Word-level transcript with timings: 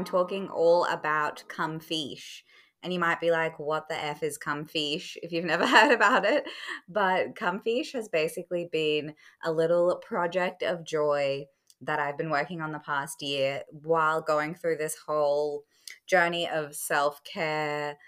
I'm 0.00 0.04
talking 0.06 0.48
all 0.48 0.86
about 0.86 1.44
Comfeesh. 1.48 2.40
And 2.82 2.90
you 2.90 2.98
might 2.98 3.20
be 3.20 3.30
like, 3.30 3.58
what 3.58 3.86
the 3.90 4.02
F 4.02 4.22
is 4.22 4.38
Comfeesh 4.38 5.18
if 5.22 5.30
you've 5.30 5.44
never 5.44 5.66
heard 5.66 5.92
about 5.92 6.24
it? 6.24 6.44
But 6.88 7.34
Comfeesh 7.34 7.92
has 7.92 8.08
basically 8.08 8.66
been 8.72 9.12
a 9.44 9.52
little 9.52 9.94
project 9.96 10.62
of 10.62 10.86
joy 10.86 11.44
that 11.82 11.98
I've 11.98 12.16
been 12.16 12.30
working 12.30 12.62
on 12.62 12.72
the 12.72 12.78
past 12.78 13.20
year 13.20 13.62
while 13.68 14.22
going 14.22 14.54
through 14.54 14.78
this 14.78 14.96
whole 15.06 15.64
journey 16.06 16.48
of 16.48 16.74
self 16.74 17.22
care, 17.22 17.98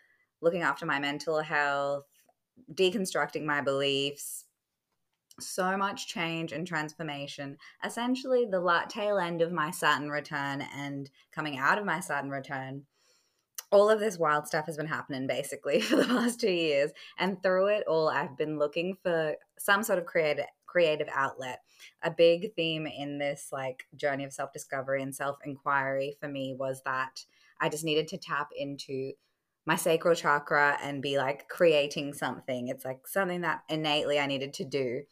looking 0.40 0.62
after 0.62 0.86
my 0.86 0.98
mental 0.98 1.40
health, 1.40 2.06
deconstructing 2.72 3.44
my 3.44 3.60
beliefs. 3.60 4.46
So 5.40 5.76
much 5.76 6.08
change 6.08 6.52
and 6.52 6.66
transformation. 6.66 7.56
Essentially, 7.84 8.46
the 8.50 8.60
light 8.60 8.90
tail 8.90 9.18
end 9.18 9.42
of 9.42 9.52
my 9.52 9.70
Saturn 9.70 10.10
return 10.10 10.62
and 10.74 11.10
coming 11.32 11.58
out 11.58 11.78
of 11.78 11.84
my 11.84 12.00
Saturn 12.00 12.30
return 12.30 12.84
all 13.72 13.88
of 13.88 13.98
this 13.98 14.18
wild 14.18 14.46
stuff 14.46 14.66
has 14.66 14.76
been 14.76 14.86
happening 14.86 15.26
basically 15.26 15.80
for 15.80 15.96
the 15.96 16.04
past 16.04 16.40
two 16.40 16.50
years. 16.50 16.92
And 17.18 17.42
through 17.42 17.68
it 17.68 17.84
all, 17.88 18.08
I've 18.08 18.36
been 18.36 18.58
looking 18.58 18.96
for 19.02 19.34
some 19.58 19.82
sort 19.82 19.98
of 19.98 20.06
creative 20.06 20.44
creative 20.66 21.08
outlet. 21.12 21.60
A 22.02 22.10
big 22.10 22.54
theme 22.54 22.86
in 22.86 23.18
this 23.18 23.48
like 23.52 23.84
journey 23.96 24.24
of 24.24 24.32
self-discovery 24.32 25.02
and 25.02 25.14
self-inquiry 25.14 26.16
for 26.18 26.28
me 26.28 26.54
was 26.58 26.80
that 26.84 27.24
I 27.60 27.68
just 27.68 27.84
needed 27.84 28.08
to 28.08 28.16
tap 28.16 28.48
into 28.56 29.12
my 29.66 29.76
sacral 29.76 30.14
chakra 30.14 30.78
and 30.82 31.02
be 31.02 31.18
like 31.18 31.48
creating 31.48 32.12
something. 32.12 32.68
It's 32.68 32.84
like 32.84 33.06
something 33.06 33.42
that 33.42 33.62
innately 33.68 34.18
I 34.18 34.26
needed 34.26 34.54
to 34.54 34.64
do. 34.64 35.02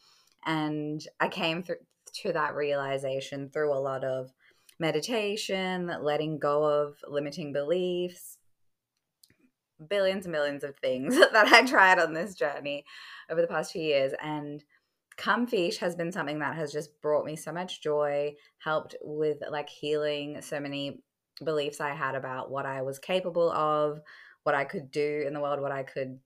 And 0.45 1.01
I 1.19 1.27
came 1.29 1.63
through 1.63 1.77
to 2.23 2.33
that 2.33 2.55
realization 2.55 3.49
through 3.49 3.73
a 3.73 3.79
lot 3.79 4.03
of 4.03 4.33
meditation, 4.79 5.91
letting 6.01 6.39
go 6.39 6.65
of 6.65 6.97
limiting 7.07 7.53
beliefs, 7.53 8.37
billions 9.89 10.25
and 10.25 10.33
millions 10.33 10.63
of 10.63 10.75
things 10.77 11.15
that 11.33 11.47
I 11.47 11.65
tried 11.65 11.99
on 11.99 12.13
this 12.13 12.35
journey 12.35 12.85
over 13.29 13.41
the 13.41 13.47
past 13.47 13.71
few 13.71 13.81
years. 13.81 14.13
And 14.21 14.63
Comfeesh 15.17 15.77
has 15.77 15.95
been 15.95 16.11
something 16.11 16.39
that 16.39 16.55
has 16.55 16.71
just 16.71 16.99
brought 17.01 17.25
me 17.25 17.35
so 17.35 17.51
much 17.51 17.81
joy, 17.81 18.33
helped 18.59 18.95
with 19.01 19.37
like 19.49 19.69
healing 19.69 20.41
so 20.41 20.59
many 20.59 21.01
beliefs 21.43 21.81
I 21.81 21.93
had 21.93 22.15
about 22.15 22.51
what 22.51 22.65
I 22.65 22.81
was 22.81 22.99
capable 22.99 23.51
of, 23.51 23.99
what 24.43 24.55
I 24.55 24.63
could 24.63 24.91
do 24.91 25.23
in 25.25 25.33
the 25.33 25.39
world, 25.39 25.61
what 25.61 25.71
I 25.71 25.83
could 25.83 26.19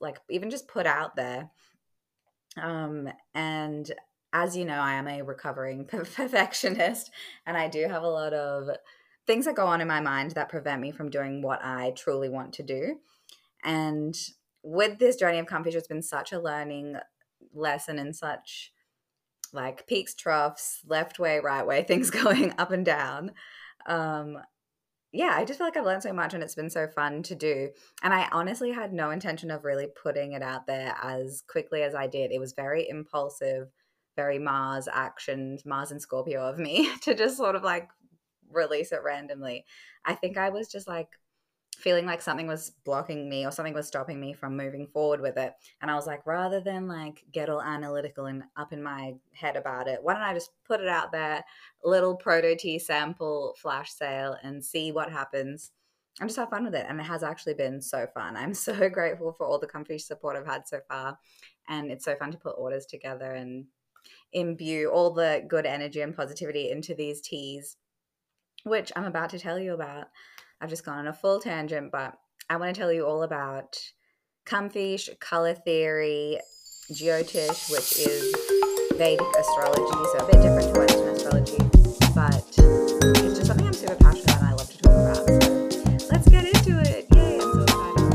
like 0.00 0.18
even 0.28 0.50
just 0.50 0.68
put 0.68 0.86
out 0.86 1.16
there. 1.16 1.50
Um, 2.56 3.08
and 3.34 3.90
as 4.32 4.56
you 4.56 4.64
know, 4.64 4.80
I 4.80 4.94
am 4.94 5.08
a 5.08 5.22
recovering 5.22 5.84
perfectionist, 5.90 7.10
and 7.46 7.56
I 7.56 7.68
do 7.68 7.86
have 7.88 8.02
a 8.02 8.08
lot 8.08 8.32
of 8.32 8.68
things 9.26 9.44
that 9.44 9.54
go 9.54 9.66
on 9.66 9.80
in 9.80 9.88
my 9.88 10.00
mind 10.00 10.32
that 10.32 10.48
prevent 10.48 10.80
me 10.80 10.90
from 10.90 11.10
doing 11.10 11.42
what 11.42 11.64
I 11.64 11.92
truly 11.96 12.28
want 12.28 12.54
to 12.54 12.62
do. 12.62 12.96
And 13.62 14.16
with 14.62 14.98
this 14.98 15.16
journey 15.16 15.38
of 15.38 15.46
Comfeesh, 15.46 15.74
it's 15.74 15.86
been 15.86 16.02
such 16.02 16.32
a 16.32 16.40
learning 16.40 16.96
lesson 17.54 17.98
and 17.98 18.14
such 18.14 18.72
like 19.52 19.86
peaks, 19.86 20.14
troughs, 20.14 20.80
left 20.86 21.18
way, 21.18 21.40
right 21.40 21.66
way, 21.66 21.82
things 21.88 22.10
going 22.10 22.54
up 22.58 22.70
and 22.70 22.84
down. 22.84 23.32
Um, 23.86 24.38
yeah, 25.12 25.34
I 25.34 25.44
just 25.44 25.58
feel 25.58 25.66
like 25.66 25.76
I've 25.76 25.84
learned 25.84 26.04
so 26.04 26.12
much 26.12 26.34
and 26.34 26.42
it's 26.42 26.54
been 26.54 26.70
so 26.70 26.86
fun 26.86 27.22
to 27.24 27.34
do. 27.34 27.70
And 28.02 28.14
I 28.14 28.28
honestly 28.30 28.70
had 28.70 28.92
no 28.92 29.10
intention 29.10 29.50
of 29.50 29.64
really 29.64 29.88
putting 30.00 30.32
it 30.32 30.42
out 30.42 30.66
there 30.66 30.96
as 31.02 31.42
quickly 31.48 31.82
as 31.82 31.94
I 31.94 32.06
did. 32.06 32.30
It 32.30 32.38
was 32.38 32.52
very 32.52 32.88
impulsive, 32.88 33.68
very 34.14 34.38
Mars 34.38 34.88
action, 34.92 35.58
Mars 35.64 35.90
and 35.90 36.00
Scorpio 36.00 36.48
of 36.48 36.58
me 36.58 36.90
to 37.02 37.14
just 37.14 37.36
sort 37.36 37.56
of 37.56 37.64
like 37.64 37.88
release 38.52 38.92
it 38.92 39.02
randomly. 39.04 39.64
I 40.04 40.14
think 40.14 40.38
I 40.38 40.50
was 40.50 40.68
just 40.68 40.86
like 40.86 41.08
feeling 41.80 42.06
like 42.06 42.20
something 42.20 42.46
was 42.46 42.70
blocking 42.84 43.28
me 43.28 43.46
or 43.46 43.50
something 43.50 43.74
was 43.74 43.86
stopping 43.86 44.20
me 44.20 44.32
from 44.32 44.56
moving 44.56 44.86
forward 44.86 45.20
with 45.20 45.36
it. 45.36 45.54
And 45.80 45.90
I 45.90 45.94
was 45.94 46.06
like, 46.06 46.26
rather 46.26 46.60
than 46.60 46.86
like 46.86 47.24
get 47.32 47.48
all 47.48 47.62
analytical 47.62 48.26
and 48.26 48.44
up 48.56 48.72
in 48.72 48.82
my 48.82 49.14
head 49.32 49.56
about 49.56 49.88
it, 49.88 50.00
why 50.02 50.14
don't 50.14 50.22
I 50.22 50.34
just 50.34 50.50
put 50.64 50.80
it 50.80 50.88
out 50.88 51.12
there, 51.12 51.42
little 51.84 52.14
proto 52.16 52.56
tee 52.56 52.78
sample 52.78 53.56
flash 53.60 53.92
sale 53.92 54.36
and 54.42 54.64
see 54.64 54.92
what 54.92 55.10
happens 55.10 55.72
and 56.20 56.28
just 56.28 56.38
have 56.38 56.50
fun 56.50 56.64
with 56.64 56.74
it. 56.74 56.86
And 56.88 57.00
it 57.00 57.04
has 57.04 57.22
actually 57.22 57.54
been 57.54 57.80
so 57.80 58.06
fun. 58.12 58.36
I'm 58.36 58.54
so 58.54 58.88
grateful 58.88 59.32
for 59.32 59.46
all 59.46 59.58
the 59.58 59.66
comfy 59.66 59.98
support 59.98 60.36
I've 60.36 60.46
had 60.46 60.68
so 60.68 60.80
far. 60.88 61.18
And 61.68 61.90
it's 61.90 62.04
so 62.04 62.16
fun 62.16 62.32
to 62.32 62.38
put 62.38 62.56
orders 62.58 62.86
together 62.86 63.32
and 63.32 63.66
imbue 64.32 64.88
all 64.90 65.10
the 65.10 65.44
good 65.48 65.66
energy 65.66 66.00
and 66.00 66.16
positivity 66.16 66.70
into 66.70 66.94
these 66.94 67.20
tees, 67.20 67.76
which 68.64 68.92
I'm 68.96 69.04
about 69.04 69.30
to 69.30 69.38
tell 69.38 69.58
you 69.58 69.74
about. 69.74 70.06
I've 70.62 70.68
just 70.68 70.84
gone 70.84 70.98
on 70.98 71.06
a 71.06 71.12
full 71.14 71.40
tangent, 71.40 71.90
but 71.90 72.18
I 72.50 72.56
want 72.56 72.74
to 72.74 72.78
tell 72.78 72.92
you 72.92 73.06
all 73.06 73.22
about 73.22 73.78
Comfeesh, 74.44 75.18
color 75.18 75.54
theory, 75.54 76.38
Jyotish, 76.92 77.70
which 77.70 77.96
is 77.96 78.34
Vedic 78.96 79.26
astrology, 79.38 80.04
so 80.12 80.18
a 80.18 80.26
bit 80.26 80.42
different 80.42 80.74
to 80.74 80.80
Western 80.80 81.08
astrology, 81.16 81.56
but 82.14 82.44
it's 83.24 83.38
just 83.38 83.46
something 83.46 83.66
I'm 83.66 83.72
super 83.72 83.94
passionate 83.94 84.36
about 84.36 84.40
and 84.40 84.48
I 84.48 84.52
love 84.52 84.70
to 84.70 84.76
talk 84.82 84.92
about. 84.92 85.26
Let's 86.12 86.28
get 86.28 86.44
into 86.44 86.78
it. 86.78 87.06
Yay, 87.14 87.40
I'm 87.40 87.52
so 87.54 87.62
excited. 87.62 88.10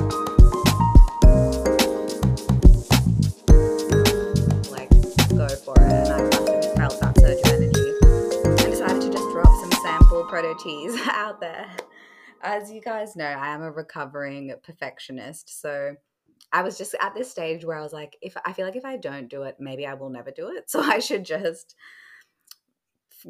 Like, 4.69 4.91
go 5.31 5.47
for 5.65 5.73
it. 5.81 5.91
And 5.91 6.13
I 6.13 6.29
felt 6.77 6.99
that 6.99 7.17
surge 7.17 7.39
of 7.39 7.47
energy 7.53 7.89
and 8.45 8.69
decided 8.71 9.01
to 9.01 9.09
just 9.09 9.27
drop 9.31 9.49
some 9.61 9.71
sample 9.81 10.25
proto 10.25 10.53
tees 10.61 10.95
out 11.07 11.41
there 11.41 11.65
as 12.45 12.71
you 12.71 12.81
guys 12.81 13.15
know, 13.15 13.25
I 13.25 13.49
am 13.49 13.61
a 13.61 13.71
recovering 13.71 14.53
perfectionist. 14.63 15.61
So 15.61 15.95
I 16.51 16.61
was 16.61 16.77
just 16.77 16.95
at 17.01 17.15
this 17.15 17.29
stage 17.29 17.65
where 17.65 17.77
I 17.77 17.81
was 17.81 17.93
like, 17.93 18.17
if 18.21 18.37
I 18.45 18.53
feel 18.53 18.65
like 18.65 18.75
if 18.75 18.85
I 18.85 18.97
don't 18.97 19.29
do 19.29 19.43
it, 19.43 19.57
maybe 19.59 19.85
I 19.85 19.95
will 19.95 20.09
never 20.09 20.31
do 20.31 20.49
it. 20.55 20.65
So 20.69 20.81
I 20.81 20.99
should 20.99 21.25
just 21.25 21.75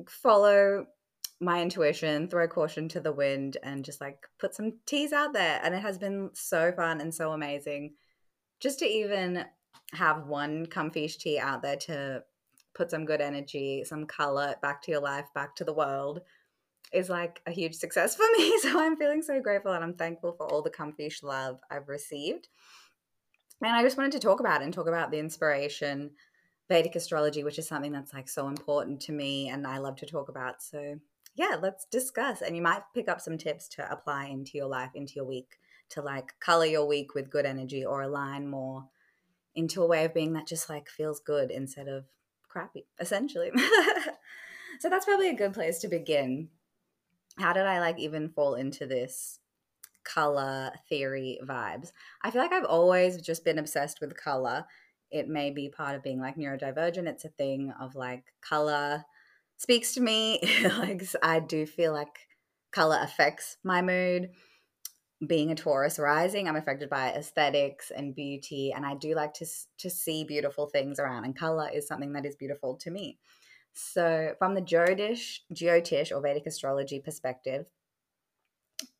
follow 0.08 0.86
my 1.40 1.62
intuition, 1.62 2.28
throw 2.28 2.48
caution 2.48 2.90
to 2.90 3.00
the 3.00 3.12
wind, 3.12 3.58
and 3.64 3.86
just 3.86 4.02
like 4.02 4.28
put 4.38 4.53
some 4.53 4.74
tees 4.86 5.14
out 5.14 5.34
there. 5.34 5.59
And 5.64 5.74
it 5.74 5.82
has 5.82 5.97
been 5.97 6.32
so 6.34 6.72
fun 6.72 7.02
and 7.02 7.14
so 7.14 7.32
amazing 7.32 7.94
just 8.59 8.80
to 8.80 8.86
even 8.86 9.46
have 9.94 10.28
one 10.28 10.66
Comfeesh 10.66 11.18
tee 11.18 11.40
out 11.40 11.62
there 11.62 11.76
to 11.76 12.24
put 12.74 12.92
some 12.92 13.06
good 13.06 13.22
energy, 13.22 13.84
some 13.86 14.06
color 14.06 14.56
back 14.62 14.82
to 14.84 14.92
your 14.92 15.02
life, 15.02 15.26
back 15.34 15.56
to 15.56 15.64
the 15.64 15.74
world 15.74 16.22
is 16.94 17.09
like 17.09 17.41
a 17.46 17.51
huge 17.51 17.75
success 17.75 18.16
for 18.16 18.25
me. 18.38 18.57
So 18.62 18.79
I'm 18.79 18.97
feeling 18.97 19.22
so 19.22 19.40
grateful 19.41 19.73
and 19.73 19.84
I'm 19.84 19.94
thankful 19.94 20.34
for 20.34 20.51
all 20.51 20.62
the 20.62 20.69
Comfeesh 20.69 21.23
love 21.23 21.59
I've 21.69 21.88
received. 21.88 22.47
And 23.62 23.75
I 23.75 23.84
just 23.84 23.97
wanted 23.97 24.13
to 24.13 24.19
talk 24.19 24.40
about 24.40 24.62
it 24.62 24.66
and 24.66 24.73
talk 24.73 24.88
about 24.88 25.12
the 25.12 25.19
inspiration, 25.19 26.12
Vedic 26.68 26.96
astrology, 26.96 27.44
which 27.44 27.59
is 27.59 27.68
something 27.68 27.91
that's 27.91 28.13
like 28.13 28.28
so 28.28 28.47
important 28.47 29.01
to 29.01 29.12
me 29.12 29.50
and 29.50 29.66
I 29.66 29.78
love 29.78 29.96
to 29.97 30.06
talk 30.06 30.29
about. 30.29 30.62
So 30.62 31.00
yeah, 31.35 31.57
let's 31.62 31.85
discuss. 31.85 32.41
And 32.41 32.56
you 32.56 32.62
might 32.62 32.81
pick 32.94 33.09
up 33.09 33.22
some 33.22 33.38
tips 33.38 33.67
to 33.69 33.91
apply 33.91 34.28
into 34.28 34.57
your 34.57 34.67
life, 34.67 34.91
into 34.96 35.13
your 35.16 35.25
week, 35.25 35.59
to 35.90 36.02
like 36.02 36.34
color 36.40 36.66
your 36.66 36.85
week 36.85 37.13
with 37.13 37.29
good 37.29 37.46
energy 37.46 37.85
or 37.85 38.02
align 38.02 38.47
more 38.47 38.85
into 39.53 39.84
a 39.84 39.88
way 39.88 40.06
of 40.06 40.13
being 40.13 40.34
that 40.34 40.47
just 40.47 40.69
like 40.69 40.90
feels 40.90 41.19
good 41.19 41.52
instead 41.52 41.87
of 41.87 42.05
crappy, 42.47 42.85
essentially. 42.99 43.52
so 44.79 44.90
that's 44.90 45.05
probably 45.05 45.29
a 45.29 45.35
good 45.35 45.53
place 45.53 45.79
to 45.79 45.87
begin 45.87 46.49
how 47.37 47.53
did 47.53 47.66
I 47.66 47.79
like 47.79 47.99
even 47.99 48.29
fall 48.29 48.55
into 48.55 48.85
this 48.85 49.40
color 50.03 50.72
theory 50.90 51.40
vibes? 51.43 51.91
I 52.23 52.32
feel 52.32 52.41
like 52.41 52.53
I've 52.53 52.66
always 52.66 53.22
just 53.22 53.43
been 53.43 53.59
obsessed 53.59 54.02
with 54.02 54.17
color. 54.17 54.66
It 55.11 55.28
may 55.28 55.52
be 55.52 55.70
part 55.70 55.96
of 55.96 56.03
being 56.03 56.20
like 56.20 56.37
neurodivergent. 56.37 57.08
It's 57.08 57.26
a 57.26 57.29
thing 57.29 57.73
of 57.79 57.96
like 57.96 58.34
color 58.41 59.05
speaks 59.58 59.93
to 59.93 60.02
me. 60.02 60.40
like 60.78 61.03
I 61.22 61.40
do 61.40 61.66
feel 61.66 61.93
like 61.93 62.28
color 62.72 62.99
affects 63.02 63.58
my 63.64 63.82
mood. 63.82 64.32
Being 65.26 65.49
a 65.49 65.55
Taurus 65.55 65.97
rising, 65.97 66.47
I'm 66.47 66.58
affected 66.58 66.90
by 66.90 67.14
aesthetics 67.14 67.90
and 67.90 68.14
beauty, 68.14 68.73
and 68.76 68.85
I 68.85 68.96
do 68.96 69.16
like 69.16 69.34
to 69.35 69.46
to 69.78 69.90
see 69.90 70.26
beautiful 70.26 70.67
things 70.67 70.99
around. 70.99 71.23
And 71.23 71.35
color 71.35 71.70
is 71.73 71.87
something 71.87 72.11
that 72.14 72.26
is 72.26 72.35
beautiful 72.35 72.76
to 72.78 72.91
me. 72.91 73.17
So, 73.77 74.35
from 74.39 74.55
the 74.55 74.61
Jyotish, 74.61 75.41
Jyotish 75.53 76.09
or 76.16 76.22
Vedic 76.22 76.47
astrology 76.47 77.01
perspective, 77.01 77.66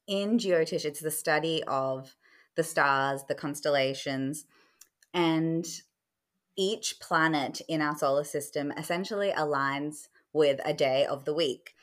in 0.06 0.38
Jyotish, 0.38 0.84
it's 0.84 1.00
the 1.00 1.12
study 1.12 1.64
of 1.66 2.18
the 2.56 2.64
stars, 2.64 3.24
the 3.24 3.36
constellations, 3.36 4.46
and 5.14 5.66
each 6.58 7.00
planet 7.00 7.62
in 7.70 7.82
our 7.82 7.98
solar 7.98 8.26
system 8.26 8.74
essentially 8.74 9.32
aligns 9.32 10.10
with 10.34 10.60
a 10.66 10.74
day 10.74 11.06
of 11.06 11.24
the 11.24 11.34
week. 11.34 11.74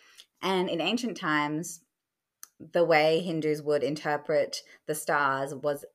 And 0.42 0.68
in 0.68 0.82
ancient 0.82 1.16
times, 1.16 1.80
the 2.72 2.84
way 2.84 3.20
Hindus 3.20 3.62
would 3.62 3.82
interpret 3.82 4.62
the 4.86 4.94
stars 4.94 5.54
was 5.54 5.86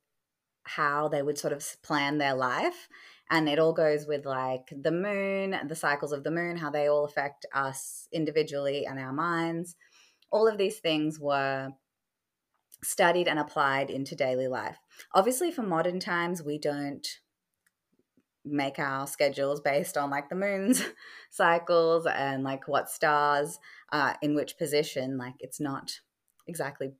how 0.64 1.06
they 1.06 1.22
would 1.22 1.38
sort 1.38 1.52
of 1.52 1.64
plan 1.82 2.18
their 2.18 2.34
life 2.34 2.88
and 3.30 3.48
it 3.48 3.58
all 3.58 3.72
goes 3.72 4.06
with 4.06 4.24
like 4.24 4.72
the 4.82 4.90
moon 4.90 5.56
the 5.68 5.76
cycles 5.76 6.12
of 6.12 6.24
the 6.24 6.30
moon 6.30 6.56
how 6.56 6.70
they 6.70 6.88
all 6.88 7.04
affect 7.04 7.46
us 7.54 8.08
individually 8.12 8.86
and 8.86 8.98
our 8.98 9.12
minds 9.12 9.76
all 10.30 10.46
of 10.46 10.58
these 10.58 10.78
things 10.78 11.18
were 11.18 11.70
studied 12.82 13.28
and 13.28 13.38
applied 13.38 13.90
into 13.90 14.14
daily 14.14 14.48
life. 14.48 14.78
Obviously, 15.14 15.50
for 15.50 15.62
modern 15.62 16.00
times, 16.00 16.42
we 16.42 16.58
don't 16.58 17.06
make 18.44 18.78
our 18.78 19.06
schedules 19.06 19.60
based 19.60 19.98
on 19.98 20.10
like 20.10 20.28
the 20.28 20.34
moon's 20.34 20.82
cycles 21.30 22.06
and 22.06 22.44
like 22.44 22.66
what 22.66 22.88
stars 22.88 23.58
uh, 23.92 24.14
in 24.22 24.34
which 24.34 24.58
position. 24.58 25.18
Like, 25.18 25.34
it's 25.40 25.60
not 25.60 26.00
exactly 26.46 26.92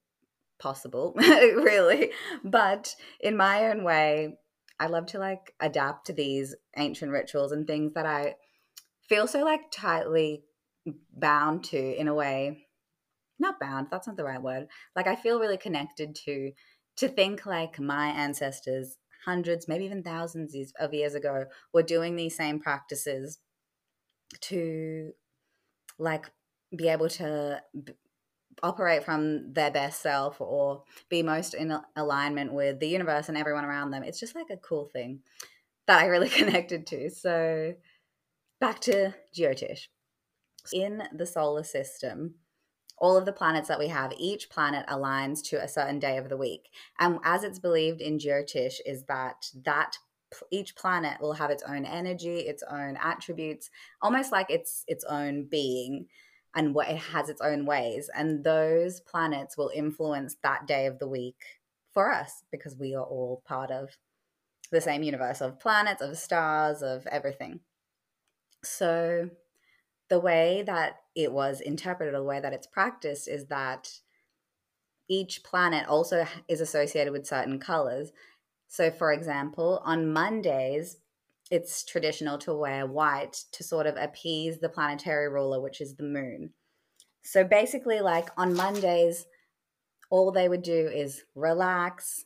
possible, 0.58 1.14
really. 1.16 2.10
But 2.44 2.94
in 3.20 3.36
my 3.36 3.66
own 3.66 3.84
way, 3.84 4.38
I 4.80 4.86
love 4.86 5.06
to 5.06 5.19
like 5.19 5.54
adapt 5.60 6.06
to 6.06 6.12
these 6.12 6.54
ancient 6.76 7.12
rituals 7.12 7.52
and 7.52 7.66
things 7.66 7.94
that 7.94 8.06
I 8.06 8.36
feel 9.08 9.26
so 9.26 9.44
like 9.44 9.70
tightly 9.70 10.44
bound 11.16 11.64
to 11.64 11.78
in 11.78 12.08
a 12.08 12.14
way. 12.14 12.66
Not 13.38 13.60
bound 13.60 13.88
that's 13.90 14.06
not 14.06 14.16
the 14.16 14.25
right 14.25 14.42
word. 14.42 14.69
Like 14.96 15.06
i 15.06 15.16
feel 15.16 15.40
really 15.40 15.58
connected 15.58 16.14
to 16.25 16.52
to 16.96 17.08
think 17.08 17.46
like 17.46 17.78
my 17.78 18.08
ancestors 18.08 18.96
hundreds 19.25 19.69
maybe 19.69 19.84
even 19.84 20.02
thousands 20.02 20.54
of 20.78 20.94
years 20.94 21.14
ago 21.14 21.44
were 21.72 21.82
doing 21.82 22.16
these 22.16 22.36
same 22.36 22.60
practices 22.60 23.38
to 24.40 25.12
like 25.98 26.31
be 26.76 26.88
able 26.88 27.08
to 27.08 27.60
operate 28.62 29.05
from 29.05 29.52
their 29.52 29.70
best 29.70 30.00
self 30.00 30.40
or 30.40 30.82
be 31.08 31.22
most 31.22 31.55
in 31.55 31.76
alignment 31.96 32.52
with 32.52 32.81
the 32.81 32.88
universe 32.88 33.28
and 33.28 33.38
everyone 33.38 33.64
around 33.64 33.90
them. 33.90 34.02
It's 34.02 34.20
just 34.20 34.34
like 34.34 34.50
a 34.50 34.56
cool 34.56 34.87
thing 34.87 35.20
that 35.87 36.00
I 36.00 36.06
really 36.06 36.28
connected 36.40 36.87
to. 36.88 37.10
So 37.10 37.75
back 38.60 38.81
to 38.81 39.14
Jyotish. 39.37 39.88
In 40.72 41.02
the 41.14 41.25
solar 41.25 41.62
system, 41.62 42.34
all 42.99 43.16
of 43.16 43.25
the 43.25 43.32
planets 43.32 43.69
that 43.69 43.78
we 43.78 43.88
have, 43.88 44.12
each 44.19 44.50
planet 44.50 44.87
aligns 44.87 45.43
to 45.44 45.62
a 45.62 45.69
certain 45.69 45.99
day 45.99 46.19
of 46.19 46.28
the 46.28 46.37
week. 46.37 46.69
And 46.99 47.19
as 47.25 47.44
it's 47.44 47.58
believed 47.58 48.00
in 48.00 48.19
Jyotish, 48.19 48.81
is 48.84 49.05
that 49.05 49.50
that 49.64 49.96
each 50.50 50.76
planet 50.76 51.20
will 51.20 51.34
have 51.34 51.50
its 51.50 51.62
own 51.62 51.87
energy, 51.87 52.40
its 52.40 52.62
own 52.70 52.99
attributes, 53.00 53.70
almost 54.02 54.32
like 54.32 54.50
its 54.50 54.84
its 54.87 55.05
own 55.05 55.44
being 55.44 56.06
and 56.54 56.74
what 56.74 56.88
it 56.88 56.96
has 56.96 57.28
its 57.28 57.40
own 57.40 57.66
ways 57.66 58.10
and 58.14 58.42
those 58.44 59.00
planets 59.00 59.56
will 59.56 59.70
influence 59.74 60.36
that 60.42 60.66
day 60.66 60.86
of 60.86 60.98
the 60.98 61.08
week 61.08 61.36
for 61.92 62.12
us 62.12 62.42
because 62.50 62.76
we 62.76 62.94
are 62.94 63.04
all 63.04 63.42
part 63.46 63.70
of 63.70 63.96
the 64.70 64.80
same 64.80 65.02
universe 65.02 65.40
of 65.40 65.60
planets 65.60 66.02
of 66.02 66.16
stars 66.18 66.82
of 66.82 67.06
everything. 67.06 67.60
So 68.62 69.30
the 70.08 70.20
way 70.20 70.62
that 70.66 70.96
it 71.14 71.32
was 71.32 71.60
interpreted 71.60 72.14
or 72.14 72.18
the 72.18 72.24
way 72.24 72.40
that 72.40 72.52
it's 72.52 72.66
practiced 72.66 73.28
is 73.28 73.46
that 73.46 73.90
each 75.08 75.42
planet 75.42 75.88
also 75.88 76.26
is 76.48 76.60
associated 76.60 77.12
with 77.12 77.26
certain 77.26 77.58
colors. 77.58 78.12
So 78.68 78.90
for 78.90 79.12
example 79.12 79.82
on 79.84 80.12
mondays 80.12 80.98
it's 81.50 81.84
traditional 81.84 82.38
to 82.38 82.54
wear 82.54 82.86
white 82.86 83.44
to 83.52 83.64
sort 83.64 83.86
of 83.86 83.96
appease 83.96 84.58
the 84.58 84.68
planetary 84.68 85.28
ruler, 85.28 85.60
which 85.60 85.80
is 85.80 85.96
the 85.96 86.04
moon. 86.04 86.50
So 87.22 87.44
basically, 87.44 88.00
like 88.00 88.28
on 88.36 88.54
Mondays, 88.54 89.26
all 90.10 90.30
they 90.30 90.48
would 90.48 90.62
do 90.62 90.88
is 90.88 91.24
relax, 91.34 92.24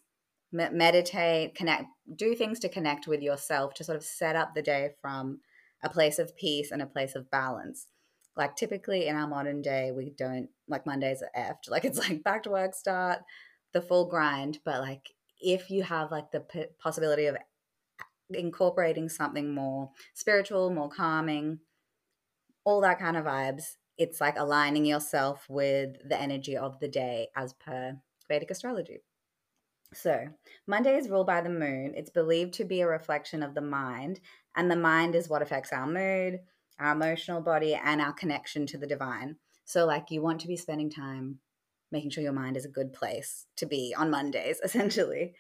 meditate, 0.53 1.55
connect, 1.55 1.87
do 2.15 2.35
things 2.35 2.59
to 2.61 2.69
connect 2.69 3.07
with 3.07 3.23
yourself 3.23 3.75
to 3.75 3.85
sort 3.85 3.97
of 3.97 4.05
set 4.05 4.37
up 4.37 4.55
the 4.55 4.63
day 4.63 4.91
from 5.01 5.41
a 5.83 5.89
place 5.89 6.19
of 6.19 6.37
peace 6.37 6.71
and 6.71 6.81
a 6.83 6.87
place 6.87 7.15
of 7.15 7.31
balance. 7.31 7.89
Like 8.37 8.57
typically 8.57 9.07
in 9.07 9.17
our 9.17 9.27
modern 9.27 9.63
day, 9.63 9.93
we 9.93 10.11
don't 10.17 10.49
like 10.69 10.87
Mondays 10.87 11.23
are 11.23 11.41
effed. 11.41 11.69
Like 11.69 11.85
it's 11.85 11.99
like 11.99 12.23
back 12.23 12.45
to 12.45 12.51
work, 12.51 12.75
start 12.75 13.21
the 13.73 13.83
full 13.83 14.07
grind. 14.09 14.61
But 14.65 14.81
like 14.81 15.11
if 15.41 15.71
you 15.71 15.83
have 15.83 16.11
like 16.11 16.31
the 16.31 16.45
possibility 16.81 17.27
of 17.27 17.37
incorporating 18.31 19.09
something 19.09 19.55
more 19.55 19.91
spiritual, 20.15 20.71
more 20.71 20.89
calming, 20.89 21.61
all 22.65 22.81
that 22.83 22.99
kind 22.99 23.17
of 23.17 23.25
vibes. 23.25 23.77
It's 23.99 24.21
like 24.21 24.39
aligning 24.39 24.85
yourself 24.85 25.47
with 25.49 25.97
the 26.09 26.21
energy 26.21 26.57
of 26.57 26.81
the 26.81 26.89
day 26.89 27.29
as 27.37 27.53
per 27.53 27.97
Vedic 28.29 28.51
astrology. 28.51 29.01
So, 29.95 30.27
Monday 30.67 30.97
is 30.97 31.11
ruled 31.11 31.27
by 31.27 31.43
the 31.43 31.51
moon. 31.51 31.93
It's 31.95 32.11
believed 32.11 32.55
to 32.55 32.65
be 32.65 32.81
a 32.81 32.87
reflection 32.87 33.43
of 33.43 33.55
the 33.55 33.61
mind, 33.61 34.21
and 34.57 34.71
the 34.71 34.77
mind 34.77 35.15
is 35.15 35.29
what 35.29 35.43
affects 35.43 35.73
our 35.73 35.87
mood, 35.87 36.41
our 36.79 36.93
emotional 36.93 37.43
body, 37.43 37.75
and 37.75 38.01
our 38.01 38.13
connection 38.15 38.67
to 38.69 38.79
the 38.79 38.87
divine. 38.87 39.37
So, 39.67 39.85
like, 39.85 40.11
you 40.11 40.23
want 40.23 40.41
to 40.41 40.49
be 40.49 40.57
spending 40.57 40.91
time 40.91 41.41
making 41.91 42.11
sure 42.11 42.25
your 42.25 42.33
mind 42.33 42.57
is 42.57 42.65
a 42.65 42.71
good 42.71 42.95
place 42.95 43.47
to 43.57 43.67
be 43.67 43.95
on 43.97 44.11
Mondays, 44.11 44.61
essentially. 44.65 45.35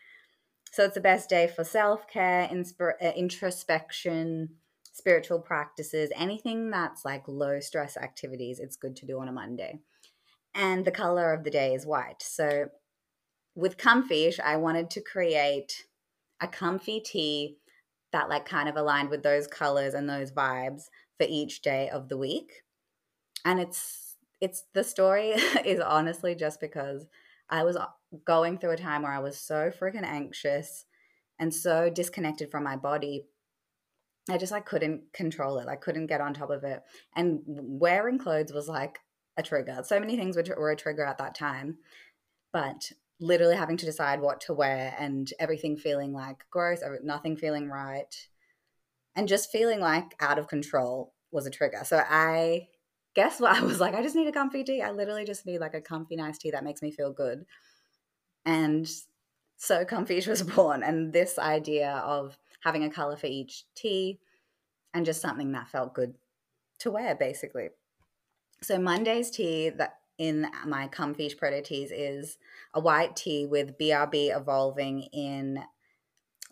So 0.72 0.84
it's 0.84 0.94
the 0.94 1.00
best 1.00 1.28
day 1.28 1.46
for 1.54 1.64
self 1.64 2.08
care, 2.08 2.50
uh, 2.50 3.12
introspection, 3.14 4.56
spiritual 4.92 5.38
practices, 5.38 6.10
anything 6.16 6.70
that's 6.70 7.04
like 7.04 7.28
low 7.28 7.60
stress 7.60 7.96
activities. 7.96 8.58
It's 8.58 8.76
good 8.76 8.96
to 8.96 9.06
do 9.06 9.20
on 9.20 9.28
a 9.28 9.32
Monday. 9.32 9.80
And 10.54 10.84
the 10.84 10.90
color 10.90 11.32
of 11.32 11.44
the 11.44 11.50
day 11.50 11.74
is 11.74 11.86
white. 11.86 12.22
So 12.22 12.68
with 13.54 13.76
Comfeesh, 13.76 14.40
I 14.40 14.56
wanted 14.56 14.88
to 14.90 15.02
create 15.02 15.84
a 16.40 16.48
comfy 16.48 17.00
tee 17.00 17.58
that 18.12 18.30
like 18.30 18.46
kind 18.46 18.68
of 18.68 18.76
aligned 18.76 19.10
with 19.10 19.22
those 19.22 19.46
colors 19.46 19.92
and 19.92 20.08
those 20.08 20.32
vibes 20.32 20.84
for 21.18 21.26
each 21.28 21.60
day 21.60 21.90
of 21.90 22.08
the 22.08 22.16
week. 22.16 22.62
And 23.44 23.60
it's 23.60 24.16
it's 24.40 24.64
the 24.72 24.84
story 24.84 25.30
is 25.66 25.80
honestly 25.80 26.34
just 26.34 26.60
because 26.60 27.04
I 27.52 27.64
was 27.64 27.76
going 28.24 28.58
through 28.58 28.70
a 28.70 28.76
time 28.76 29.02
where 29.02 29.12
I 29.12 29.18
was 29.18 29.38
so 29.38 29.70
freaking 29.70 30.06
anxious 30.06 30.86
and 31.38 31.54
so 31.54 31.90
disconnected 31.90 32.50
from 32.50 32.64
my 32.64 32.76
body. 32.76 33.26
I 34.30 34.38
just 34.38 34.52
like 34.52 34.64
couldn't 34.64 35.12
control 35.12 35.58
it. 35.58 35.68
I 35.68 35.76
couldn't 35.76 36.06
get 36.06 36.22
on 36.22 36.32
top 36.32 36.50
of 36.50 36.64
it. 36.64 36.82
And 37.14 37.42
wearing 37.46 38.18
clothes 38.18 38.52
was 38.52 38.68
like 38.68 38.98
a 39.36 39.42
trigger. 39.42 39.82
So 39.84 40.00
many 40.00 40.16
things 40.16 40.34
were, 40.34 40.70
a 40.70 40.76
trigger 40.76 41.04
at 41.04 41.18
that 41.18 41.34
time. 41.34 41.76
But 42.54 42.90
literally 43.20 43.56
having 43.56 43.76
to 43.76 43.86
decide 43.86 44.20
what 44.20 44.40
to 44.42 44.54
wear 44.54 44.96
and 44.98 45.30
everything 45.38 45.76
feeling 45.76 46.12
like 46.12 46.44
gross, 46.50 46.80
nothing 47.04 47.36
feeling 47.36 47.68
right, 47.68 48.14
and 49.14 49.28
just 49.28 49.50
feeling 49.50 49.80
like 49.80 50.14
out 50.20 50.38
of 50.38 50.48
control 50.48 51.12
was 51.30 51.46
a 51.46 51.50
trigger. 51.50 51.82
So 51.84 52.02
I 52.08 52.68
guess 53.14 53.40
what 53.40 53.56
I 53.56 53.62
was 53.62 53.80
like, 53.80 53.94
I 53.94 54.02
just 54.02 54.16
need 54.16 54.28
a 54.28 54.32
comfy 54.32 54.64
tee. 54.64 54.82
I 54.82 54.90
literally 54.90 55.24
just 55.24 55.46
need 55.46 55.58
like 55.58 55.74
a 55.74 55.80
comfy, 55.80 56.16
nice 56.16 56.38
tee 56.38 56.50
that 56.50 56.64
makes 56.64 56.82
me 56.82 56.90
feel 56.90 57.12
good. 57.12 57.44
And 58.44 58.88
so 59.56 59.84
Comfeesh 59.84 60.26
was 60.28 60.42
born. 60.42 60.82
And 60.82 61.12
this 61.12 61.38
idea 61.38 62.02
of 62.04 62.36
having 62.60 62.84
a 62.84 62.90
color 62.90 63.16
for 63.16 63.26
each 63.26 63.64
tee 63.74 64.18
and 64.94 65.06
just 65.06 65.20
something 65.20 65.52
that 65.52 65.68
felt 65.68 65.94
good 65.94 66.14
to 66.80 66.90
wear, 66.90 67.14
basically. 67.14 67.68
So 68.60 68.78
Monday's 68.78 69.30
tee 69.30 69.70
that 69.70 69.98
in 70.18 70.46
my 70.66 70.88
Comfeesh 70.88 71.36
Proto 71.36 71.62
Tees 71.62 71.90
is 71.90 72.38
a 72.74 72.80
white 72.80 73.16
tee 73.16 73.46
with 73.46 73.78
BRB 73.78 74.36
evolving 74.36 75.02
in 75.12 75.60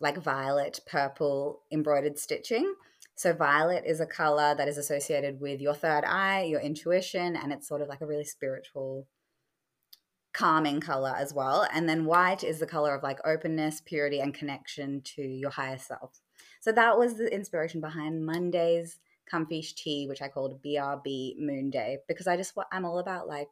like 0.00 0.17
violet, 0.17 0.81
purple 0.87 1.61
embroidered 1.71 2.19
stitching. 2.19 2.75
So, 3.20 3.34
violet 3.34 3.84
is 3.84 4.00
a 4.00 4.06
color 4.06 4.54
that 4.54 4.66
is 4.66 4.78
associated 4.78 5.42
with 5.42 5.60
your 5.60 5.74
third 5.74 6.04
eye, 6.06 6.44
your 6.44 6.62
intuition, 6.62 7.36
and 7.36 7.52
it's 7.52 7.68
sort 7.68 7.82
of 7.82 7.88
like 7.88 8.00
a 8.00 8.06
really 8.06 8.24
spiritual, 8.24 9.06
calming 10.32 10.80
color 10.80 11.14
as 11.14 11.34
well. 11.34 11.68
And 11.70 11.86
then 11.86 12.06
white 12.06 12.42
is 12.42 12.60
the 12.60 12.66
color 12.66 12.94
of 12.94 13.02
like 13.02 13.18
openness, 13.26 13.82
purity, 13.84 14.20
and 14.20 14.32
connection 14.32 15.02
to 15.16 15.20
your 15.20 15.50
higher 15.50 15.76
self. 15.76 16.18
So, 16.60 16.72
that 16.72 16.96
was 16.96 17.18
the 17.18 17.30
inspiration 17.30 17.82
behind 17.82 18.24
Monday's 18.24 18.98
Comfeesh 19.30 19.74
tee, 19.74 20.06
which 20.08 20.22
I 20.22 20.28
called 20.28 20.62
BRB 20.62 21.38
Moon 21.38 21.68
Day, 21.68 21.98
because 22.08 22.26
I 22.26 22.38
just, 22.38 22.54
I'm 22.72 22.86
all 22.86 23.00
about 23.00 23.28
like, 23.28 23.50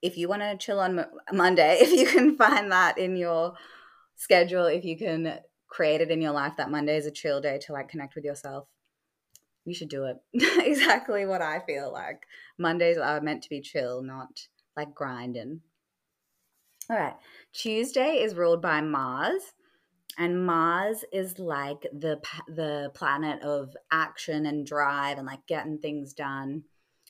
if 0.00 0.16
you 0.16 0.30
want 0.30 0.40
to 0.40 0.56
chill 0.56 0.80
on 0.80 1.04
Monday, 1.30 1.76
if 1.82 1.92
you 1.92 2.06
can 2.06 2.38
find 2.38 2.72
that 2.72 2.96
in 2.96 3.18
your 3.18 3.52
schedule, 4.16 4.64
if 4.64 4.82
you 4.82 4.96
can 4.96 5.40
created 5.74 6.12
in 6.12 6.22
your 6.22 6.30
life 6.30 6.52
that 6.56 6.70
Monday 6.70 6.96
is 6.96 7.04
a 7.04 7.10
chill 7.10 7.40
day 7.40 7.58
to 7.58 7.72
like 7.72 7.88
connect 7.88 8.14
with 8.14 8.24
yourself, 8.24 8.68
you 9.64 9.74
should 9.74 9.88
do 9.88 10.04
it. 10.04 10.16
exactly 10.64 11.26
what 11.26 11.42
I 11.42 11.58
feel 11.66 11.92
like. 11.92 12.26
Mondays 12.58 12.96
are 12.96 13.20
meant 13.20 13.42
to 13.42 13.48
be 13.48 13.60
chill, 13.60 14.00
not 14.00 14.46
like 14.76 14.94
grinding. 14.94 15.62
All 16.88 16.96
right. 16.96 17.16
Tuesday 17.52 18.22
is 18.22 18.36
ruled 18.36 18.62
by 18.62 18.82
Mars, 18.82 19.42
and 20.16 20.46
Mars 20.46 21.04
is 21.12 21.40
like 21.40 21.82
the 21.92 22.20
the 22.46 22.92
planet 22.94 23.42
of 23.42 23.74
action 23.90 24.46
and 24.46 24.64
drive 24.64 25.18
and 25.18 25.26
like 25.26 25.44
getting 25.48 25.78
things 25.78 26.12
done. 26.12 26.62